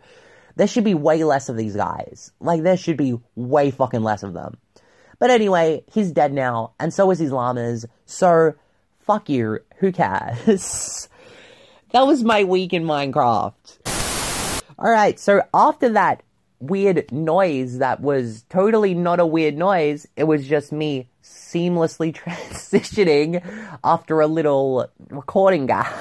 [0.57, 2.33] There should be way less of these guys.
[2.41, 4.57] Like, there should be way fucking less of them.
[5.19, 7.87] But anyway, he's dead now, and so is his llamas.
[8.07, 8.55] So,
[9.01, 9.61] fuck you.
[9.77, 11.09] Who cares?
[11.93, 13.53] that was my week in Minecraft.
[14.79, 16.23] Alright, so after that
[16.59, 21.09] weird noise that was totally not a weird noise, it was just me
[21.53, 23.43] seamlessly transitioning
[23.85, 25.93] after a little recording gap.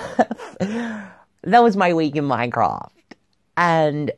[0.60, 2.90] that was my week in Minecraft.
[3.58, 4.12] And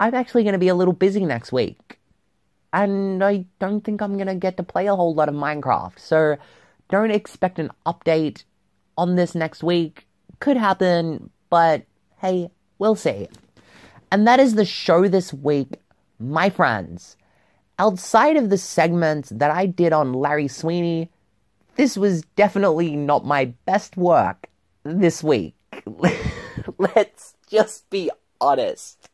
[0.00, 1.98] I'm actually going to be a little busy next week.
[2.72, 5.98] And I don't think I'm going to get to play a whole lot of Minecraft.
[5.98, 6.36] So
[6.88, 8.44] don't expect an update
[8.96, 10.06] on this next week.
[10.40, 11.84] Could happen, but
[12.18, 13.28] hey, we'll see.
[14.10, 15.80] And that is the show this week,
[16.18, 17.16] my friends.
[17.78, 21.10] Outside of the segments that I did on Larry Sweeney,
[21.76, 24.48] this was definitely not my best work
[24.84, 25.54] this week.
[26.78, 29.08] Let's just be honest.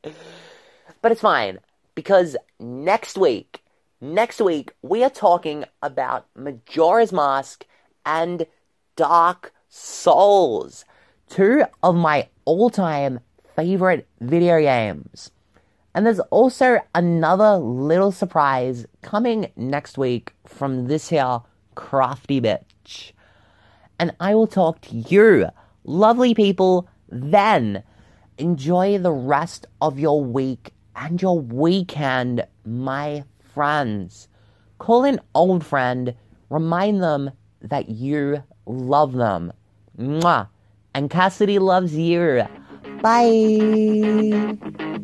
[1.01, 1.59] But it's fine
[1.95, 3.63] because next week,
[4.01, 7.65] next week, we are talking about Majora's Mask
[8.05, 8.47] and
[8.97, 10.85] Dark Souls,
[11.29, 13.21] two of my all time
[13.55, 15.31] favorite video games.
[15.99, 21.41] And there's also another little surprise coming next week from this here
[21.75, 23.11] crafty bitch.
[23.99, 25.49] And I will talk to you,
[25.83, 27.83] lovely people, then.
[28.39, 34.29] Enjoy the rest of your week and your weekend, my friends.
[34.79, 36.15] Call an old friend,
[36.49, 39.53] remind them that you love them.
[39.99, 40.47] Mwah.
[40.95, 42.45] And Cassidy loves you.
[43.03, 44.95] Bye.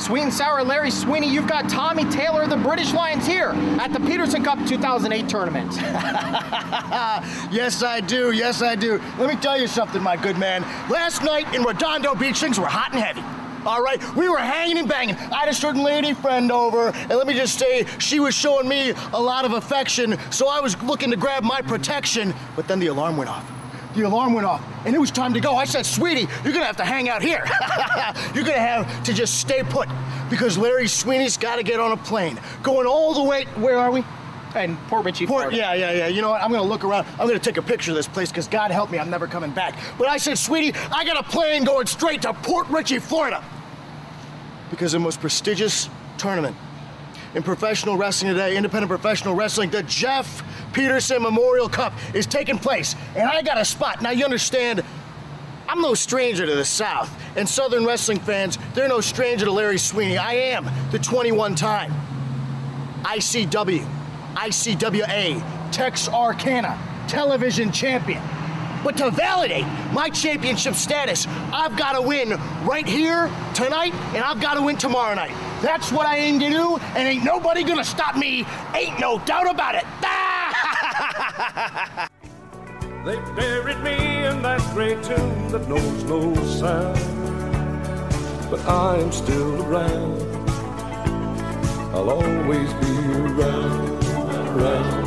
[0.00, 3.50] Sweet and sour Larry Sweeney, you've got Tommy Taylor the British Lions here
[3.80, 5.72] at the Peterson Cup 2008 tournament.
[7.52, 8.32] yes, I do.
[8.32, 9.00] Yes, I do.
[9.18, 10.62] Let me tell you something, my good man.
[10.90, 13.22] Last night in Redondo Beach, things were hot and heavy.
[13.64, 15.16] All right, we were hanging and banging.
[15.16, 18.66] I had a certain lady friend over, and let me just say, she was showing
[18.66, 22.80] me a lot of affection, so I was looking to grab my protection, but then
[22.80, 23.59] the alarm went off.
[23.94, 25.56] The alarm went off, and it was time to go.
[25.56, 27.44] I said, sweetie, you're gonna have to hang out here.
[28.34, 29.88] you're gonna have to just stay put,
[30.28, 32.38] because Larry Sweeney's gotta get on a plane.
[32.62, 34.04] Going all the way, where are we?
[34.54, 35.56] And Port Richey, Port, Florida.
[35.56, 36.06] yeah, yeah, yeah.
[36.08, 36.42] You know what?
[36.42, 37.06] I'm gonna look around.
[37.18, 39.50] I'm gonna take a picture of this place because God help me, I'm never coming
[39.50, 39.78] back.
[39.98, 43.44] But I said, sweetie, I got a plane going straight to Port Richey, Florida.
[44.70, 46.56] Because the most prestigious tournament
[47.34, 50.42] in professional wrestling today, independent professional wrestling, the Jeff
[50.72, 52.94] Peterson Memorial Cup is taking place.
[53.14, 54.02] And I got a spot.
[54.02, 54.82] Now you understand,
[55.68, 57.10] I'm no stranger to the South.
[57.36, 60.18] And Southern wrestling fans, they're no stranger to Larry Sweeney.
[60.18, 61.92] I am the 21 time
[63.02, 63.86] ICW,
[64.34, 66.78] ICWA, Texarkana,
[67.08, 68.22] television champion.
[68.82, 72.30] But to validate my championship status, I've got to win
[72.64, 75.49] right here tonight, and I've got to win tomorrow night.
[75.60, 78.46] That's what I aim to do, and ain't nobody gonna stop me.
[78.74, 79.84] Ain't no doubt about it.
[83.02, 87.00] They buried me in that great tomb that knows no sound.
[88.50, 90.20] But I'm still around.
[91.94, 92.92] I'll always be
[93.22, 95.00] around, around.